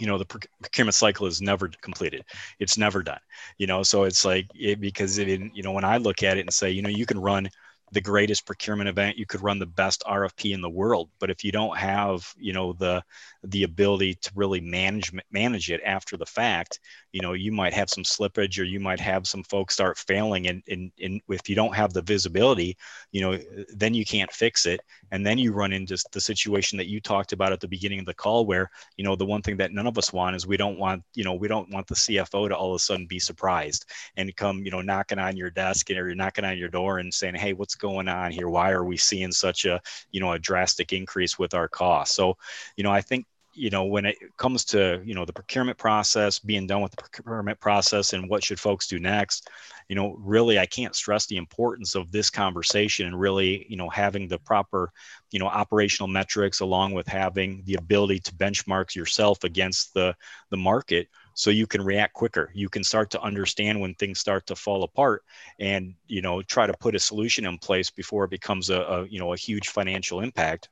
you 0.00 0.06
know 0.06 0.18
the 0.18 0.24
procurement 0.24 0.94
cycle 0.94 1.26
is 1.26 1.40
never 1.40 1.68
completed. 1.82 2.24
It's 2.58 2.78
never 2.78 3.02
done 3.02 3.20
you 3.58 3.66
know? 3.66 3.82
So 3.82 4.04
it's 4.04 4.24
like 4.24 4.46
it, 4.54 4.80
because 4.80 5.18
it, 5.18 5.28
you 5.28 5.62
know 5.62 5.72
when 5.72 5.84
i 5.84 5.98
look 5.98 6.22
at 6.22 6.36
it 6.38 6.40
and 6.40 6.52
say 6.52 6.70
you 6.70 6.82
know 6.82 6.88
you 6.88 7.06
can 7.06 7.20
run 7.20 7.48
the 7.92 8.00
greatest 8.00 8.46
procurement 8.46 8.88
event 8.88 9.18
you 9.18 9.26
could 9.26 9.42
run 9.42 9.58
the 9.58 9.66
best 9.66 10.02
rfp 10.06 10.52
in 10.52 10.60
the 10.60 10.70
world. 10.70 11.08
But 11.18 11.30
if 11.30 11.44
you 11.44 11.52
don't 11.52 11.76
have 11.76 12.32
you 12.38 12.52
know 12.52 12.72
the 12.72 13.02
the 13.42 13.64
ability 13.64 14.14
to 14.14 14.30
really 14.34 14.60
manage 14.60 15.12
manage 15.30 15.70
it 15.70 15.80
after 15.84 16.16
the 16.16 16.26
fact 16.26 16.80
you 17.12 17.20
know 17.20 17.32
you 17.32 17.52
might 17.52 17.72
have 17.72 17.90
some 17.90 18.04
slippage 18.04 18.58
or 18.58 18.64
you 18.64 18.80
might 18.80 19.00
have 19.00 19.26
some 19.26 19.42
folks 19.42 19.74
start 19.74 19.98
failing. 19.98 20.48
And, 20.48 20.62
and, 20.68 20.92
and 21.02 21.20
if 21.28 21.48
you 21.48 21.56
don't 21.56 21.74
have 21.74 21.92
the 21.92 22.02
visibility 22.02 22.76
you 23.12 23.20
know 23.20 23.38
then 23.74 23.94
you 23.94 24.04
can't 24.04 24.32
fix 24.32 24.66
it. 24.66 24.80
And 25.10 25.26
then 25.26 25.38
you 25.38 25.52
run 25.52 25.72
into 25.72 25.96
the 26.12 26.20
situation 26.20 26.78
that 26.78 26.86
you 26.86 27.00
talked 27.00 27.32
about 27.32 27.52
at 27.52 27.60
the 27.60 27.68
beginning 27.68 28.00
of 28.00 28.06
the 28.06 28.14
call 28.14 28.46
where 28.46 28.70
you 28.96 29.04
know 29.04 29.16
the 29.16 29.26
one 29.26 29.42
thing 29.42 29.56
that 29.56 29.72
none 29.72 29.86
of 29.86 29.98
us 29.98 30.12
want 30.12 30.36
is 30.36 30.46
we 30.46 30.56
don't 30.56 30.78
want 30.78 31.02
you 31.14 31.24
know 31.24 31.34
we 31.34 31.48
don't 31.48 31.70
want 31.70 31.86
the 31.86 31.94
cfo 31.94 32.48
to 32.48 32.56
all 32.56 32.70
of 32.70 32.76
a 32.76 32.78
sudden 32.78 33.06
be 33.06 33.18
surprised 33.18 33.86
and 34.16 34.34
come 34.36 34.64
you 34.64 34.70
know 34.70 34.80
knocking 34.80 35.18
on 35.18 35.36
your 35.36 35.50
desk 35.50 35.90
or 35.90 35.94
you're 35.94 36.14
knocking 36.14 36.44
on 36.44 36.56
your 36.56 36.68
door 36.68 36.98
and 36.98 37.12
saying 37.12 37.34
hey 37.34 37.52
what's 37.52 37.74
going 37.80 38.08
on 38.08 38.30
here? 38.30 38.48
Why 38.48 38.70
are 38.70 38.84
we 38.84 38.96
seeing 38.96 39.32
such 39.32 39.64
a 39.64 39.80
you 40.10 40.20
know 40.20 40.32
a 40.32 40.38
drastic 40.38 40.92
increase 40.92 41.38
with 41.38 41.54
our 41.54 41.68
costs? 41.68 42.14
So 42.14 42.36
you 42.76 42.84
know 42.84 42.90
i 42.90 43.00
think 43.00 43.26
you 43.52 43.68
know 43.70 43.84
when 43.84 44.06
it 44.06 44.16
comes 44.36 44.64
to 44.64 45.02
you 45.04 45.14
know 45.14 45.24
the 45.24 45.32
procurement 45.32 45.76
process 45.76 46.38
being 46.38 46.66
done 46.66 46.80
with 46.80 46.92
the 46.92 47.02
procurement 47.02 47.58
process 47.60 48.12
and 48.12 48.28
what 48.28 48.44
should 48.44 48.60
folks 48.60 48.86
do 48.86 48.98
next 48.98 49.50
you 49.88 49.96
know 49.96 50.16
really 50.20 50.58
i 50.58 50.66
can't 50.66 50.94
stress 50.94 51.26
the 51.26 51.36
importance 51.36 51.94
of 51.94 52.12
this 52.12 52.30
conversation 52.30 53.06
and 53.06 53.18
really 53.18 53.66
you 53.68 53.76
know 53.76 53.88
having 53.88 54.28
the 54.28 54.38
proper 54.38 54.92
you 55.32 55.40
know 55.40 55.46
operational 55.46 56.08
metrics 56.08 56.60
along 56.60 56.92
with 56.92 57.08
having 57.08 57.62
the 57.64 57.74
ability 57.74 58.20
to 58.20 58.32
benchmark 58.34 58.94
yourself 58.94 59.42
against 59.42 59.92
the 59.94 60.14
the 60.50 60.56
market 60.56 61.08
so 61.34 61.50
you 61.50 61.66
can 61.66 61.82
react 61.82 62.14
quicker 62.14 62.50
you 62.54 62.68
can 62.68 62.84
start 62.84 63.10
to 63.10 63.20
understand 63.20 63.80
when 63.80 63.94
things 63.94 64.18
start 64.18 64.46
to 64.46 64.56
fall 64.56 64.82
apart 64.82 65.22
and 65.58 65.94
you 66.06 66.22
know 66.22 66.42
try 66.42 66.66
to 66.66 66.74
put 66.74 66.94
a 66.94 66.98
solution 66.98 67.46
in 67.46 67.58
place 67.58 67.90
before 67.90 68.24
it 68.24 68.30
becomes 68.30 68.70
a, 68.70 68.80
a 68.80 69.06
you 69.06 69.18
know 69.18 69.32
a 69.32 69.36
huge 69.36 69.68
financial 69.68 70.20
impact 70.20 70.68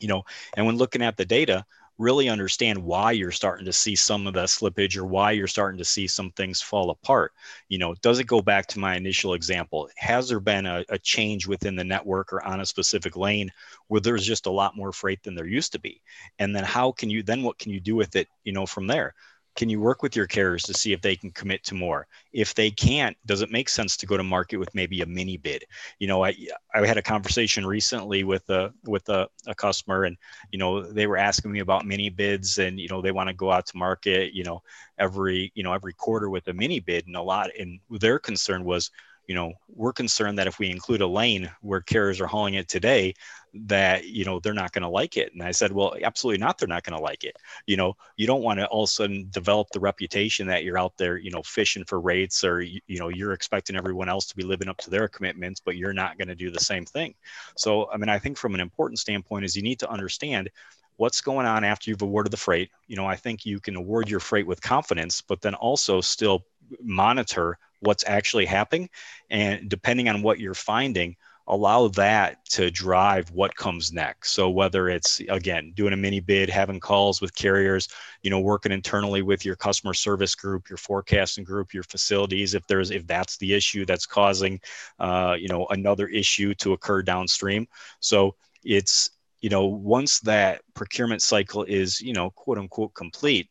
you 0.00 0.08
know 0.08 0.22
and 0.56 0.66
when 0.66 0.76
looking 0.76 1.02
at 1.02 1.16
the 1.16 1.24
data 1.24 1.64
really 2.00 2.30
understand 2.30 2.82
why 2.82 3.12
you're 3.12 3.30
starting 3.30 3.66
to 3.66 3.72
see 3.72 3.94
some 3.94 4.26
of 4.26 4.32
the 4.32 4.44
slippage 4.44 4.96
or 4.96 5.04
why 5.04 5.32
you're 5.32 5.46
starting 5.46 5.76
to 5.76 5.84
see 5.84 6.06
some 6.06 6.30
things 6.30 6.62
fall 6.62 6.88
apart. 6.88 7.32
You 7.68 7.76
know, 7.76 7.94
does 8.00 8.18
it 8.18 8.26
go 8.26 8.40
back 8.40 8.66
to 8.68 8.78
my 8.78 8.96
initial 8.96 9.34
example? 9.34 9.88
Has 9.96 10.26
there 10.26 10.40
been 10.40 10.64
a, 10.64 10.82
a 10.88 10.98
change 10.98 11.46
within 11.46 11.76
the 11.76 11.84
network 11.84 12.32
or 12.32 12.42
on 12.42 12.60
a 12.60 12.66
specific 12.66 13.16
lane 13.16 13.52
where 13.88 14.00
there's 14.00 14.24
just 14.24 14.46
a 14.46 14.50
lot 14.50 14.74
more 14.74 14.92
freight 14.92 15.22
than 15.22 15.34
there 15.34 15.46
used 15.46 15.72
to 15.72 15.78
be? 15.78 16.00
And 16.38 16.56
then 16.56 16.64
how 16.64 16.90
can 16.90 17.10
you, 17.10 17.22
then 17.22 17.42
what 17.42 17.58
can 17.58 17.70
you 17.70 17.80
do 17.80 17.96
with 17.96 18.16
it, 18.16 18.28
you 18.44 18.52
know, 18.52 18.64
from 18.64 18.86
there? 18.86 19.14
Can 19.56 19.68
you 19.68 19.80
work 19.80 20.02
with 20.02 20.16
your 20.16 20.26
carriers 20.26 20.62
to 20.64 20.74
see 20.74 20.92
if 20.92 21.00
they 21.00 21.16
can 21.16 21.30
commit 21.30 21.64
to 21.64 21.74
more? 21.74 22.06
If 22.32 22.54
they 22.54 22.70
can't 22.70 23.16
does 23.26 23.42
it 23.42 23.50
make 23.50 23.68
sense 23.68 23.96
to 23.98 24.06
go 24.06 24.16
to 24.16 24.22
market 24.22 24.58
with 24.58 24.74
maybe 24.74 25.00
a 25.00 25.06
mini 25.06 25.36
bid? 25.36 25.64
You 25.98 26.08
know 26.08 26.24
i 26.24 26.34
i 26.74 26.86
had 26.86 26.96
a 26.96 27.02
conversation 27.02 27.66
recently 27.66 28.24
with 28.24 28.48
a 28.50 28.72
with 28.84 29.08
a, 29.08 29.28
a 29.46 29.54
customer 29.54 30.04
and 30.04 30.16
you 30.52 30.58
know 30.58 30.82
they 30.82 31.06
were 31.06 31.16
asking 31.16 31.52
me 31.52 31.60
about 31.60 31.86
mini 31.86 32.10
bids 32.10 32.58
and 32.58 32.78
you 32.78 32.88
know 32.88 33.02
they 33.02 33.12
want 33.12 33.28
to 33.28 33.34
go 33.34 33.50
out 33.50 33.66
to 33.66 33.76
market 33.76 34.32
you 34.32 34.44
know 34.44 34.62
every 34.98 35.52
you 35.54 35.62
know 35.62 35.72
every 35.72 35.92
quarter 35.92 36.30
with 36.30 36.46
a 36.48 36.52
mini 36.52 36.80
bid 36.80 37.06
and 37.06 37.16
a 37.16 37.22
lot 37.22 37.50
and 37.58 37.80
their 37.90 38.18
concern 38.18 38.64
was 38.64 38.90
you 39.30 39.36
know 39.36 39.52
we're 39.68 39.92
concerned 39.92 40.36
that 40.36 40.48
if 40.48 40.58
we 40.58 40.68
include 40.68 41.02
a 41.02 41.06
lane 41.06 41.48
where 41.60 41.80
carriers 41.80 42.20
are 42.20 42.26
hauling 42.26 42.54
it 42.54 42.68
today 42.68 43.14
that 43.54 44.04
you 44.08 44.24
know 44.24 44.40
they're 44.40 44.52
not 44.52 44.72
going 44.72 44.82
to 44.82 44.88
like 44.88 45.16
it. 45.16 45.32
And 45.32 45.40
i 45.40 45.52
said 45.52 45.70
well 45.70 45.94
absolutely 46.02 46.38
not 46.38 46.58
they're 46.58 46.66
not 46.66 46.82
going 46.82 46.98
to 46.98 47.04
like 47.04 47.22
it. 47.22 47.36
You 47.64 47.76
know 47.76 47.96
you 48.16 48.26
don't 48.26 48.42
want 48.42 48.58
to 48.58 48.66
all 48.66 48.82
of 48.82 48.88
a 48.88 48.90
sudden 48.90 49.28
develop 49.30 49.68
the 49.70 49.78
reputation 49.78 50.48
that 50.48 50.64
you're 50.64 50.80
out 50.80 50.96
there 50.96 51.16
you 51.16 51.30
know 51.30 51.44
fishing 51.44 51.84
for 51.84 52.00
rates 52.00 52.42
or 52.42 52.60
you, 52.60 52.80
know 52.88 53.08
you're 53.08 53.32
expecting 53.32 53.76
everyone 53.76 54.08
else 54.08 54.26
to 54.26 54.36
be 54.36 54.42
living 54.42 54.68
up 54.68 54.78
to 54.78 54.90
their 54.90 55.06
commitments 55.06 55.60
but 55.64 55.76
you're 55.76 55.92
not 55.92 56.18
going 56.18 56.26
to 56.26 56.34
do 56.34 56.50
the 56.50 56.58
same 56.58 56.84
thing. 56.84 57.14
So 57.56 57.88
i 57.92 57.96
mean 57.96 58.08
i 58.08 58.18
think 58.18 58.36
from 58.36 58.56
an 58.56 58.60
important 58.60 58.98
standpoint 58.98 59.44
is 59.44 59.54
you 59.54 59.62
need 59.62 59.78
to 59.78 59.90
understand 59.90 60.50
what's 60.96 61.20
going 61.20 61.46
on 61.46 61.62
after 61.62 61.88
you've 61.88 62.02
awarded 62.02 62.32
the 62.32 62.36
freight. 62.36 62.72
You 62.88 62.96
know 62.96 63.06
i 63.06 63.14
think 63.14 63.46
you 63.46 63.60
can 63.60 63.76
award 63.76 64.10
your 64.10 64.18
freight 64.18 64.48
with 64.48 64.60
confidence 64.60 65.20
but 65.20 65.40
then 65.40 65.54
also 65.54 66.00
still 66.00 66.44
monitor 66.82 67.58
what's 67.80 68.04
actually 68.06 68.46
happening 68.46 68.88
and 69.30 69.68
depending 69.68 70.08
on 70.08 70.22
what 70.22 70.38
you're 70.38 70.54
finding 70.54 71.16
allow 71.50 71.88
that 71.88 72.44
to 72.44 72.70
drive 72.70 73.28
what 73.32 73.54
comes 73.56 73.92
next. 73.92 74.32
So 74.32 74.48
whether 74.48 74.88
it's 74.88 75.20
again 75.28 75.72
doing 75.74 75.92
a 75.92 75.96
mini 75.96 76.20
bid, 76.20 76.48
having 76.48 76.78
calls 76.78 77.20
with 77.20 77.34
carriers, 77.34 77.88
you 78.22 78.30
know, 78.30 78.38
working 78.38 78.70
internally 78.70 79.22
with 79.22 79.44
your 79.44 79.56
customer 79.56 79.92
service 79.92 80.34
group, 80.36 80.68
your 80.68 80.76
forecasting 80.76 81.42
group, 81.42 81.74
your 81.74 81.82
facilities, 81.82 82.54
if 82.54 82.64
there's 82.68 82.92
if 82.92 83.06
that's 83.06 83.36
the 83.38 83.52
issue 83.52 83.84
that's 83.84 84.06
causing, 84.06 84.60
uh, 85.00 85.36
you 85.38 85.48
know, 85.48 85.66
another 85.70 86.06
issue 86.06 86.54
to 86.54 86.72
occur 86.72 87.02
downstream. 87.02 87.66
So 87.98 88.36
it's 88.62 89.10
you 89.40 89.50
know 89.50 89.66
once 89.66 90.20
that 90.20 90.62
procurement 90.74 91.22
cycle 91.22 91.64
is 91.64 92.00
you 92.00 92.12
know 92.12 92.30
quote 92.30 92.58
unquote 92.58 92.94
complete 92.94 93.48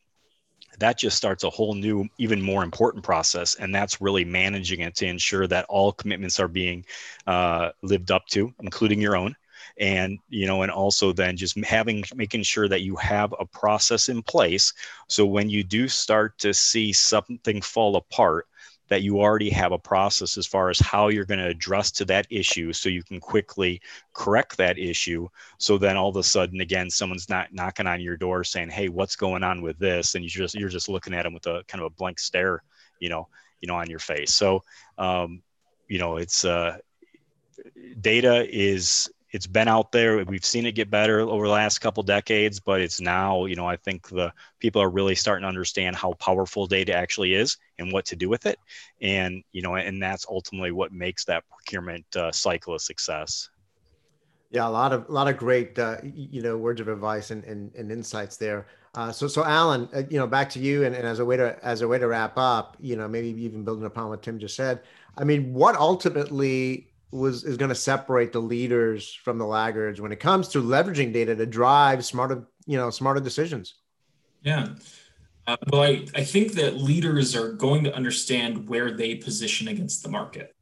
that 0.79 0.97
just 0.97 1.17
starts 1.17 1.43
a 1.43 1.49
whole 1.49 1.73
new, 1.73 2.07
even 2.17 2.41
more 2.41 2.63
important 2.63 3.03
process. 3.03 3.55
And 3.55 3.73
that's 3.73 4.01
really 4.01 4.25
managing 4.25 4.81
it 4.81 4.95
to 4.95 5.05
ensure 5.05 5.47
that 5.47 5.65
all 5.69 5.91
commitments 5.91 6.39
are 6.39 6.47
being 6.47 6.85
uh, 7.27 7.71
lived 7.81 8.11
up 8.11 8.25
to, 8.27 8.53
including 8.59 9.01
your 9.01 9.15
own. 9.15 9.35
And, 9.77 10.19
you 10.27 10.45
know, 10.45 10.63
and 10.63 10.71
also 10.71 11.13
then 11.13 11.37
just 11.37 11.57
having, 11.63 12.03
making 12.13 12.43
sure 12.43 12.67
that 12.67 12.81
you 12.81 12.97
have 12.97 13.33
a 13.39 13.45
process 13.45 14.09
in 14.09 14.21
place. 14.23 14.73
So 15.07 15.25
when 15.25 15.49
you 15.49 15.63
do 15.63 15.87
start 15.87 16.37
to 16.39 16.53
see 16.53 16.91
something 16.91 17.61
fall 17.61 17.95
apart, 17.95 18.47
that 18.89 19.02
you 19.02 19.19
already 19.19 19.49
have 19.49 19.71
a 19.71 19.80
process 19.80 20.38
as 20.38 20.45
far 20.45 20.69
as 20.69 20.80
how 20.80 21.08
you're 21.08 21.25
going 21.25 21.39
to 21.39 21.47
address 21.47 21.91
to 21.91 22.06
that 22.06 22.28
issue 22.30 22.73
so 22.73 22.89
you 22.89 23.04
can 23.04 23.19
quickly 23.19 23.82
correct 24.13 24.58
that 24.58 24.78
issue. 24.78 25.28
So 25.58 25.78
then 25.78 25.95
all 25.95 26.10
of 26.10 26.15
a 26.17 26.23
sudden 26.23 26.62
again 26.62 26.89
someone's 26.89 27.30
not 27.30 27.54
knocking 27.54 27.88
on 27.88 28.02
your 28.02 28.17
door 28.17 28.43
saying 28.43 28.69
hey 28.69 28.89
what's 28.89 29.15
going 29.15 29.43
on 29.43 29.62
with 29.62 29.80
this? 29.80 30.15
And 30.15 30.23
you 30.23 30.30
just 30.30 30.56
you're 30.56 30.69
just 30.69 30.89
looking 30.89 31.13
at 31.13 31.23
them 31.23 31.34
with 31.34 31.47
a 31.47 31.63
kind 31.67 31.82
of 31.82 31.88
a 31.91 31.95
blank 31.95 32.19
stare 32.19 32.63
you 32.99 33.10
know 33.10 33.28
you 33.62 33.67
know 33.67 33.75
on 33.75 33.89
your 33.89 33.99
face. 33.99 34.34
So 34.34 34.63
um, 34.97 35.41
you 35.88 35.99
know 35.99 36.17
it's 36.17 36.45
uh, 36.45 36.78
data 37.99 38.45
is 38.49 39.10
it's 39.31 39.47
been 39.47 39.67
out 39.67 39.91
there. 39.91 40.23
We've 40.25 40.45
seen 40.45 40.65
it 40.65 40.73
get 40.73 40.89
better 40.89 41.21
over 41.21 41.45
the 41.45 41.53
last 41.53 41.79
couple 41.79 42.03
decades, 42.03 42.59
but 42.59 42.81
it's 42.81 42.99
now, 42.99 43.45
you 43.45 43.55
know, 43.55 43.67
I 43.67 43.75
think 43.77 44.07
the 44.09 44.33
people 44.59 44.81
are 44.81 44.89
really 44.89 45.15
starting 45.15 45.43
to 45.43 45.47
understand 45.47 45.95
how 45.95 46.13
powerful 46.13 46.65
data 46.67 46.93
actually 46.93 47.33
is 47.33 47.57
and 47.77 47.91
what 47.91 48.05
to 48.05 48.15
do 48.15 48.29
with 48.29 48.45
it. 48.45 48.59
And, 49.01 49.43
you 49.51 49.61
know, 49.61 49.75
and 49.75 50.01
that's 50.01 50.25
ultimately 50.29 50.71
what 50.71 50.91
makes 50.91 51.25
that 51.25 51.43
procurement 51.49 52.05
uh, 52.15 52.31
cycle 52.31 52.75
a 52.75 52.79
success. 52.79 53.49
Yeah, 54.51 54.67
a 54.67 54.69
lot 54.69 54.93
of 54.93 55.07
a 55.09 55.11
lot 55.11 55.27
of 55.27 55.37
great 55.37 55.77
uh, 55.77 55.97
you 56.01 56.41
know 56.41 56.57
words 56.57 56.81
of 56.81 56.87
advice 56.87 57.29
and, 57.29 57.43
and, 57.43 57.71
and 57.75 57.91
insights 57.91 58.35
there. 58.35 58.65
Uh, 58.95 59.11
so 59.11 59.27
so 59.27 59.45
Alan, 59.45 59.87
uh, 59.93 60.01
you 60.09 60.17
know, 60.17 60.25
back 60.25 60.49
to 60.49 60.59
you, 60.59 60.85
and, 60.85 60.95
and 60.95 61.05
as 61.05 61.19
a 61.19 61.25
way 61.25 61.37
to 61.37 61.63
as 61.63 61.81
a 61.81 61.87
way 61.87 61.99
to 61.99 62.07
wrap 62.07 62.33
up, 62.35 62.75
you 62.79 62.95
know, 62.95 63.07
maybe 63.07 63.29
even 63.43 63.63
building 63.63 63.85
upon 63.85 64.09
what 64.09 64.23
Tim 64.23 64.39
just 64.39 64.55
said. 64.55 64.81
I 65.15 65.23
mean, 65.23 65.53
what 65.53 65.75
ultimately 65.75 66.88
was 67.12 67.43
is 67.43 67.58
going 67.58 67.69
to 67.69 67.76
separate 67.76 68.32
the 68.32 68.39
leaders 68.39 69.13
from 69.13 69.38
the 69.38 69.45
laggards 69.45 70.00
when 70.00 70.12
it 70.12 70.19
comes 70.19 70.48
to 70.50 70.62
leveraging 70.62 71.12
data 71.12 71.36
to 71.36 71.45
drive 71.45 72.06
smarter 72.06 72.48
you 72.65 72.78
know 72.78 72.89
smarter 72.89 73.19
decisions. 73.19 73.76
Yeah. 74.41 74.69
Uh, 75.48 75.58
well 75.72 75.82
I, 75.82 76.06
I 76.15 76.24
think 76.24 76.54
that 76.54 76.78
leaders 76.78 77.36
are 77.36 77.54
going 77.54 77.84
to 77.86 77.95
understand 77.95 78.69
where 78.69 78.91
they 78.91 79.15
position 79.15 79.67
against 79.67 80.04
the 80.04 80.10
market. 80.10 80.56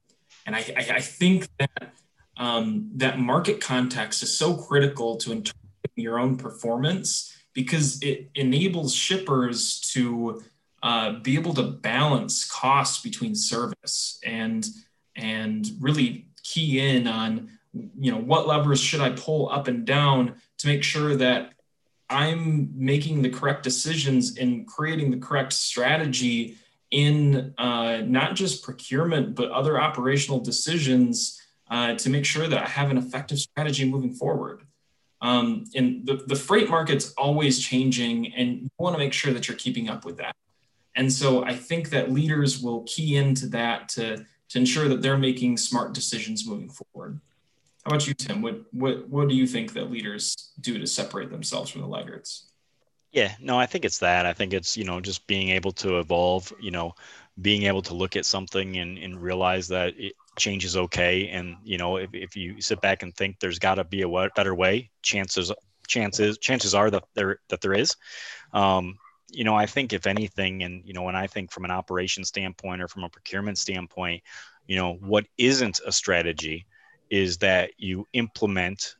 And 0.46 0.56
i, 0.56 0.60
I, 0.78 0.96
I 0.96 1.02
think 1.02 1.48
that 1.60 1.94
um, 2.38 2.92
that 2.96 3.20
market 3.20 3.60
context 3.60 4.24
is 4.24 4.38
so 4.38 4.56
critical 4.56 5.18
to 5.18 5.32
interpreting 5.32 5.92
your 5.96 6.20
own 6.20 6.38
performance 6.38 7.34
because 7.54 8.02
it 8.04 8.30
enables 8.36 8.94
shippers 8.94 9.80
to 9.94 10.44
uh, 10.84 11.14
be 11.20 11.36
able 11.36 11.56
to 11.56 11.64
balance 11.64 12.46
costs 12.50 13.02
between 13.02 13.34
service 13.36 14.20
and 14.24 14.68
and 15.16 15.72
really 15.80 16.27
key 16.54 16.80
in 16.80 17.08
on 17.08 17.50
you 18.00 18.12
know 18.12 18.20
what 18.20 18.48
levers 18.48 18.80
should 18.80 19.02
i 19.02 19.10
pull 19.12 19.50
up 19.50 19.68
and 19.68 19.86
down 19.86 20.36
to 20.58 20.68
make 20.68 20.84
sure 20.84 21.16
that 21.16 21.54
i'm 22.10 22.70
making 22.76 23.22
the 23.22 23.30
correct 23.30 23.64
decisions 23.64 24.38
and 24.38 24.68
creating 24.68 25.12
the 25.12 25.18
correct 25.18 25.54
strategy 25.54 26.58
in 26.92 27.54
uh, 27.58 27.98
not 28.06 28.36
just 28.36 28.64
procurement 28.64 29.36
but 29.36 29.52
other 29.52 29.80
operational 29.80 30.40
decisions 30.40 31.42
uh, 31.70 31.94
to 31.96 32.10
make 32.10 32.26
sure 32.26 32.48
that 32.48 32.64
i 32.64 32.68
have 32.68 32.90
an 32.90 32.98
effective 32.98 33.40
strategy 33.40 33.90
moving 33.90 34.14
forward. 34.14 34.62
Um, 35.20 35.66
and 35.74 36.06
the, 36.06 36.24
the 36.28 36.36
freight 36.36 36.70
market's 36.70 37.12
always 37.18 37.60
changing 37.60 38.34
and 38.36 38.62
you 38.62 38.70
want 38.78 38.94
to 38.94 39.00
make 39.00 39.14
sure 39.14 39.34
that 39.34 39.48
you're 39.48 39.58
keeping 39.58 39.90
up 39.90 40.06
with 40.06 40.18
that. 40.18 40.36
And 40.96 41.12
so 41.12 41.44
i 41.44 41.54
think 41.54 41.90
that 41.90 42.12
leaders 42.12 42.62
will 42.62 42.84
key 42.84 43.18
into 43.18 43.48
that 43.48 43.90
to 43.90 44.26
to 44.50 44.60
ensure 44.60 44.88
that 44.88 45.02
they're 45.02 45.18
making 45.18 45.58
smart 45.58 45.94
decisions 45.94 46.48
moving 46.48 46.70
forward. 46.70 47.20
How 47.86 47.92
about 47.92 48.08
you, 48.08 48.14
Tim? 48.14 48.42
What 48.42 48.62
what 48.72 49.08
what 49.08 49.30
do 49.30 49.36
you 49.36 49.48
think 49.48 49.74
that 49.74 49.92
leaders 49.92 50.52
do 50.60 50.78
to 50.78 50.88
separate 50.88 51.30
themselves 51.32 51.70
from 51.70 51.82
the 51.82 51.88
laggards? 51.88 52.48
Yeah, 53.12 53.34
no, 53.40 53.58
I 53.58 53.66
think 53.66 53.86
it's 53.86 54.00
that. 54.00 54.26
I 54.26 54.34
think 54.34 54.54
it's, 54.54 54.76
you 54.76 54.84
know, 54.84 55.00
just 55.00 55.26
being 55.28 55.50
able 55.50 55.72
to 55.74 56.00
evolve, 56.00 56.52
you 56.60 56.72
know, 56.72 56.94
being 57.42 57.64
able 57.64 57.82
to 57.84 57.94
look 57.94 58.16
at 58.16 58.26
something 58.26 58.78
and, 58.78 58.98
and 58.98 59.22
realize 59.22 59.68
that 59.70 59.94
it, 59.98 60.14
change 60.38 60.66
is 60.66 60.76
okay. 60.76 61.30
And, 61.30 61.56
you 61.64 61.78
know, 61.78 61.98
if, 61.98 62.14
if 62.14 62.36
you 62.36 62.62
sit 62.62 62.82
back 62.82 63.04
and 63.04 63.16
think 63.16 63.40
there's 63.40 63.60
got 63.60 63.76
to 63.76 63.86
be 63.86 64.02
a 64.02 64.30
better 64.36 64.54
way, 64.54 64.90
chances, 65.02 65.52
chances, 65.88 66.38
chances 66.38 66.76
are 66.76 66.92
that 66.92 67.06
there, 67.14 67.40
that 67.48 67.62
there 67.62 67.74
is. 67.74 67.96
Um, 68.54 68.98
you 69.30 69.44
know, 69.44 69.56
I 69.56 69.66
think 69.66 69.94
if 69.94 70.08
anything, 70.08 70.64
and, 70.64 70.84
you 70.86 70.94
know, 70.94 71.04
when 71.04 71.16
I 71.16 71.28
think 71.28 71.52
from 71.52 71.66
an 71.66 71.72
operation 71.72 72.24
standpoint 72.24 72.82
or 72.82 72.88
from 72.88 73.04
a 73.04 73.10
procurement 73.10 73.58
standpoint, 73.58 74.24
you 74.68 74.76
know, 74.76 74.94
what 74.94 75.26
isn't 75.38 75.80
a 75.86 75.92
strategy 75.92 76.66
is 77.10 77.38
that 77.38 77.72
you 77.78 78.08
implement 78.14 78.96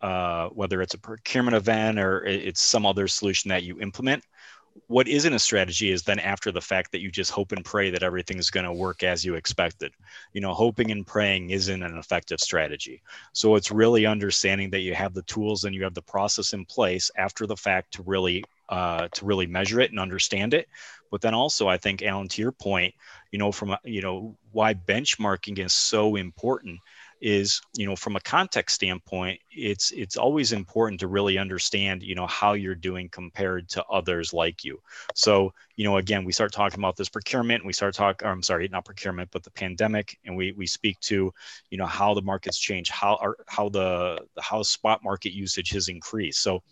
uh, 0.00 0.48
whether 0.48 0.82
it's 0.82 0.94
a 0.94 0.98
procurement 0.98 1.56
event 1.56 1.98
or 1.98 2.24
it's 2.24 2.60
some 2.60 2.84
other 2.84 3.08
solution 3.08 3.48
that 3.48 3.62
you 3.62 3.80
implement. 3.80 4.22
What 4.88 5.08
isn't 5.08 5.32
a 5.32 5.38
strategy 5.38 5.92
is 5.92 6.02
then 6.02 6.18
after 6.18 6.52
the 6.52 6.60
fact 6.60 6.92
that 6.92 7.00
you 7.00 7.10
just 7.10 7.30
hope 7.30 7.52
and 7.52 7.64
pray 7.64 7.90
that 7.90 8.02
everything's 8.02 8.50
going 8.50 8.66
to 8.66 8.72
work 8.72 9.02
as 9.02 9.24
you 9.24 9.36
expected. 9.36 9.92
You 10.32 10.40
know, 10.40 10.52
hoping 10.52 10.90
and 10.90 11.06
praying 11.06 11.50
isn't 11.50 11.82
an 11.82 11.96
effective 11.96 12.40
strategy. 12.40 13.00
So 13.32 13.54
it's 13.54 13.70
really 13.70 14.04
understanding 14.04 14.70
that 14.70 14.80
you 14.80 14.94
have 14.94 15.14
the 15.14 15.22
tools 15.22 15.64
and 15.64 15.74
you 15.74 15.84
have 15.84 15.94
the 15.94 16.02
process 16.02 16.52
in 16.52 16.64
place 16.66 17.10
after 17.16 17.46
the 17.46 17.56
fact 17.56 17.94
to 17.94 18.02
really 18.02 18.44
uh, 18.68 19.08
to 19.12 19.24
really 19.24 19.46
measure 19.46 19.80
it 19.80 19.90
and 19.90 20.00
understand 20.00 20.54
it. 20.54 20.68
But 21.10 21.20
then 21.20 21.34
also, 21.34 21.68
I 21.68 21.76
think 21.78 22.02
Alan, 22.02 22.28
to 22.28 22.42
your 22.42 22.52
point, 22.52 22.94
you 23.30 23.38
know, 23.38 23.52
from 23.52 23.76
you 23.84 24.02
know 24.02 24.36
why 24.52 24.74
benchmarking 24.74 25.58
is 25.58 25.74
so 25.74 26.16
important 26.16 26.80
is 27.24 27.62
you 27.74 27.86
know 27.86 27.96
from 27.96 28.16
a 28.16 28.20
context 28.20 28.74
standpoint 28.74 29.40
it's 29.50 29.92
it's 29.92 30.18
always 30.18 30.52
important 30.52 31.00
to 31.00 31.06
really 31.06 31.38
understand 31.38 32.02
you 32.02 32.14
know 32.14 32.26
how 32.26 32.52
you're 32.52 32.74
doing 32.74 33.08
compared 33.08 33.66
to 33.66 33.82
others 33.86 34.34
like 34.34 34.62
you 34.62 34.78
so 35.14 35.50
you 35.76 35.84
know 35.84 35.96
again 35.96 36.24
we 36.24 36.32
start 36.32 36.52
talking 36.52 36.78
about 36.78 36.96
this 36.96 37.08
procurement 37.08 37.64
we 37.64 37.72
start 37.72 37.94
talking 37.94 38.28
i'm 38.28 38.42
sorry 38.42 38.68
not 38.68 38.84
procurement 38.84 39.30
but 39.32 39.42
the 39.42 39.50
pandemic 39.52 40.18
and 40.26 40.36
we 40.36 40.52
we 40.52 40.66
speak 40.66 41.00
to 41.00 41.32
you 41.70 41.78
know 41.78 41.86
how 41.86 42.12
the 42.12 42.20
markets 42.20 42.58
change 42.58 42.90
how 42.90 43.16
are 43.16 43.36
how 43.46 43.70
the 43.70 44.18
how 44.38 44.62
spot 44.62 45.02
market 45.02 45.32
usage 45.32 45.70
has 45.70 45.88
increased 45.88 46.42
so 46.42 46.62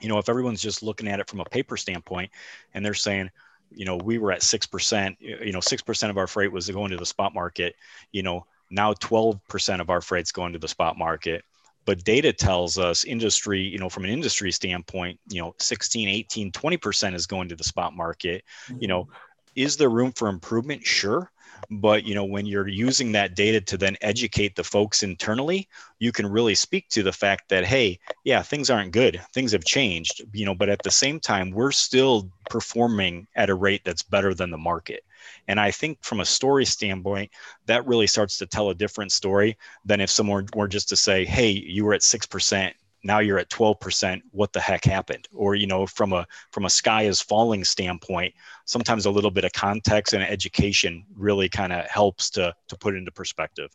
you 0.00 0.08
know 0.08 0.18
if 0.18 0.28
everyone's 0.28 0.62
just 0.62 0.82
looking 0.82 1.08
at 1.08 1.20
it 1.20 1.28
from 1.28 1.40
a 1.40 1.44
paper 1.44 1.76
standpoint 1.76 2.30
and 2.74 2.84
they're 2.84 2.94
saying 2.94 3.30
you 3.70 3.84
know 3.84 3.96
we 3.96 4.18
were 4.18 4.32
at 4.32 4.40
6% 4.40 5.16
you 5.20 5.52
know 5.52 5.58
6% 5.58 6.10
of 6.10 6.16
our 6.16 6.26
freight 6.26 6.52
was 6.52 6.70
going 6.70 6.90
to 6.90 6.96
the 6.96 7.06
spot 7.06 7.34
market 7.34 7.74
you 8.12 8.22
know 8.22 8.46
now 8.70 8.92
12% 8.94 9.80
of 9.80 9.90
our 9.90 10.00
freight's 10.00 10.32
going 10.32 10.52
to 10.52 10.58
the 10.58 10.68
spot 10.68 10.98
market. 10.98 11.44
But 11.84 12.04
data 12.04 12.32
tells 12.32 12.78
us 12.78 13.04
industry, 13.04 13.62
you 13.62 13.78
know, 13.78 13.88
from 13.88 14.04
an 14.04 14.10
industry 14.10 14.52
standpoint, 14.52 15.18
you 15.30 15.40
know, 15.40 15.54
16, 15.58 16.08
18, 16.08 16.52
20% 16.52 17.14
is 17.14 17.26
going 17.26 17.48
to 17.48 17.56
the 17.56 17.64
spot 17.64 17.96
market. 17.96 18.44
You 18.68 18.74
mm-hmm. 18.74 18.86
know, 18.86 19.08
is 19.54 19.76
there 19.76 19.88
room 19.88 20.12
for 20.12 20.28
improvement? 20.28 20.84
Sure 20.84 21.30
but 21.70 22.04
you 22.04 22.14
know 22.14 22.24
when 22.24 22.46
you're 22.46 22.68
using 22.68 23.12
that 23.12 23.34
data 23.34 23.60
to 23.60 23.76
then 23.76 23.96
educate 24.00 24.54
the 24.56 24.64
folks 24.64 25.02
internally 25.02 25.68
you 25.98 26.12
can 26.12 26.26
really 26.26 26.54
speak 26.54 26.88
to 26.88 27.02
the 27.02 27.12
fact 27.12 27.48
that 27.48 27.64
hey 27.64 27.98
yeah 28.24 28.42
things 28.42 28.70
aren't 28.70 28.92
good. 28.92 29.20
Things 29.32 29.52
have 29.52 29.64
changed 29.64 30.22
you 30.32 30.44
know 30.44 30.54
but 30.54 30.68
at 30.68 30.82
the 30.82 30.90
same 30.90 31.20
time 31.20 31.50
we're 31.50 31.72
still 31.72 32.30
performing 32.48 33.26
at 33.34 33.50
a 33.50 33.54
rate 33.54 33.82
that's 33.84 34.02
better 34.02 34.34
than 34.34 34.50
the 34.50 34.58
market. 34.58 35.04
And 35.48 35.58
i 35.60 35.70
think 35.70 35.98
from 36.02 36.20
a 36.20 36.24
story 36.24 36.64
standpoint 36.64 37.30
that 37.66 37.86
really 37.86 38.06
starts 38.06 38.38
to 38.38 38.46
tell 38.46 38.70
a 38.70 38.74
different 38.74 39.12
story 39.12 39.56
than 39.84 40.00
if 40.00 40.10
someone 40.10 40.46
were 40.54 40.68
just 40.68 40.88
to 40.90 40.96
say 40.96 41.24
hey 41.24 41.50
you 41.50 41.84
were 41.84 41.94
at 41.94 42.02
6% 42.02 42.72
now 43.04 43.18
you're 43.20 43.38
at 43.38 43.48
12% 43.50 44.22
what 44.32 44.52
the 44.52 44.60
heck 44.60 44.84
happened? 44.84 45.28
Or 45.32 45.54
you 45.54 45.66
know 45.66 45.86
from 45.86 46.12
a 46.12 46.26
from 46.50 46.64
a 46.64 46.70
sky 46.70 47.02
is 47.02 47.20
falling 47.20 47.64
standpoint 47.64 48.34
sometimes 48.64 49.06
a 49.06 49.10
little 49.10 49.30
bit 49.30 49.44
of 49.44 49.52
context 49.52 50.14
and 50.14 50.22
education 50.22 51.04
really 51.16 51.48
kind 51.48 51.72
of 51.72 51.86
helps 51.86 52.30
to 52.30 52.54
to 52.68 52.76
put 52.76 52.96
into 52.96 53.10
perspective. 53.10 53.70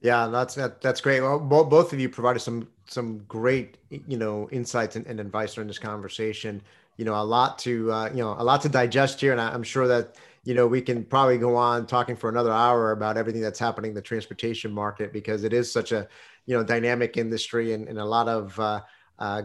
Yeah 0.00 0.28
that's 0.28 0.54
that, 0.54 0.80
that's 0.80 1.00
great. 1.00 1.20
Well 1.20 1.38
both 1.38 1.92
of 1.92 2.00
you 2.00 2.08
provided 2.08 2.40
some 2.40 2.68
some 2.86 3.18
great 3.28 3.78
you 3.90 4.18
know 4.18 4.48
insights 4.50 4.96
and, 4.96 5.06
and 5.06 5.20
advice 5.20 5.54
during 5.54 5.68
this 5.68 5.78
conversation. 5.78 6.62
You 6.96 7.04
know 7.04 7.14
a 7.14 7.22
lot 7.22 7.58
to 7.60 7.92
uh, 7.92 8.08
you 8.10 8.22
know 8.22 8.34
a 8.38 8.44
lot 8.44 8.60
to 8.62 8.68
digest 8.68 9.20
here 9.20 9.30
and 9.30 9.40
i'm 9.40 9.62
sure 9.62 9.86
that 9.86 10.16
you 10.44 10.54
know 10.54 10.66
we 10.66 10.80
can 10.80 11.04
probably 11.04 11.38
go 11.38 11.54
on 11.54 11.86
talking 11.86 12.16
for 12.16 12.28
another 12.28 12.50
hour 12.50 12.92
about 12.92 13.16
everything 13.16 13.42
that's 13.42 13.58
happening 13.58 13.90
in 13.90 13.94
the 13.94 14.02
transportation 14.02 14.72
market 14.72 15.12
because 15.12 15.44
it 15.44 15.52
is 15.52 15.70
such 15.70 15.92
a 15.92 16.08
you 16.48 16.56
know 16.56 16.64
dynamic 16.64 17.18
industry 17.18 17.74
and, 17.74 17.86
and 17.88 17.98
a 17.98 18.04
lot 18.04 18.26
of 18.26 18.58
uh, 18.58 18.80
uh, 19.18 19.42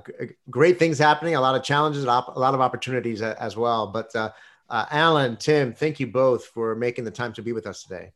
great 0.49 0.79
things 0.79 0.97
happening, 0.97 1.35
a 1.35 1.41
lot 1.41 1.53
of 1.53 1.61
challenges, 1.61 2.05
a 2.05 2.07
lot 2.07 2.53
of 2.53 2.61
opportunities 2.61 3.21
as 3.21 3.57
well. 3.57 3.87
But 3.87 4.15
uh, 4.15 4.31
uh, 4.69 4.85
Alan, 4.89 5.35
Tim, 5.35 5.73
thank 5.73 5.99
you 5.99 6.07
both 6.07 6.45
for 6.45 6.75
making 6.75 7.03
the 7.03 7.11
time 7.11 7.33
to 7.33 7.41
be 7.41 7.51
with 7.51 7.67
us 7.67 7.83
today. 7.83 8.13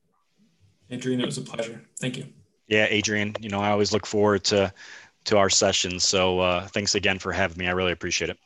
Adrian, 0.90 1.20
it 1.20 1.26
was 1.26 1.38
a 1.38 1.42
pleasure. 1.42 1.82
Thank 2.00 2.18
you. 2.18 2.28
Yeah, 2.70 2.88
Adrian, 2.90 3.36
you 3.42 3.50
know 3.50 3.60
I 3.60 3.72
always 3.72 3.92
look 3.92 4.06
forward 4.06 4.46
to 4.46 4.74
to 5.26 5.38
our 5.38 5.50
sessions. 5.50 6.06
So 6.06 6.40
uh, 6.40 6.68
thanks 6.68 6.96
again 6.96 7.20
for 7.20 7.34
having 7.34 7.58
me. 7.58 7.68
I 7.68 7.72
really 7.72 7.92
appreciate 7.92 8.30
it. 8.30 8.38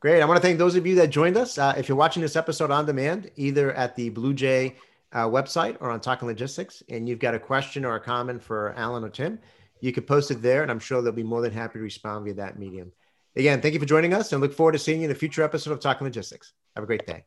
Great. 0.00 0.22
I 0.22 0.24
want 0.24 0.40
to 0.40 0.42
thank 0.42 0.58
those 0.58 0.74
of 0.74 0.86
you 0.86 0.94
that 0.96 1.10
joined 1.10 1.36
us. 1.36 1.58
Uh, 1.58 1.74
if 1.76 1.86
you're 1.86 1.98
watching 1.98 2.22
this 2.22 2.34
episode 2.34 2.70
on 2.70 2.86
demand, 2.86 3.30
either 3.36 3.72
at 3.74 3.94
the 3.94 4.10
BluJay 4.10 4.74
uh, 5.12 5.26
website 5.28 5.76
or 5.80 5.90
on 5.90 6.00
Talking 6.00 6.26
Logistics, 6.26 6.82
and 6.88 7.06
you've 7.06 7.18
got 7.18 7.34
a 7.34 7.38
question 7.38 7.84
or 7.84 7.94
a 7.96 8.00
comment 8.00 8.42
for 8.42 8.72
Alan 8.78 9.04
or 9.04 9.10
Tim, 9.10 9.38
you 9.82 9.92
can 9.92 10.04
post 10.04 10.30
it 10.30 10.40
there, 10.40 10.62
and 10.62 10.70
I'm 10.70 10.78
sure 10.78 11.02
they'll 11.02 11.12
be 11.12 11.24
more 11.24 11.42
than 11.42 11.52
happy 11.52 11.78
to 11.78 11.82
respond 11.82 12.24
via 12.24 12.34
that 12.34 12.58
medium. 12.58 12.92
Again, 13.34 13.60
thank 13.60 13.74
you 13.74 13.80
for 13.80 13.86
joining 13.86 14.14
us 14.14 14.32
and 14.32 14.40
look 14.40 14.54
forward 14.54 14.72
to 14.72 14.78
seeing 14.78 15.00
you 15.00 15.06
in 15.06 15.10
a 15.10 15.14
future 15.14 15.42
episode 15.42 15.72
of 15.72 15.80
Talking 15.80 16.06
Logistics. 16.06 16.52
Have 16.76 16.84
a 16.84 16.86
great 16.86 17.06
day. 17.06 17.24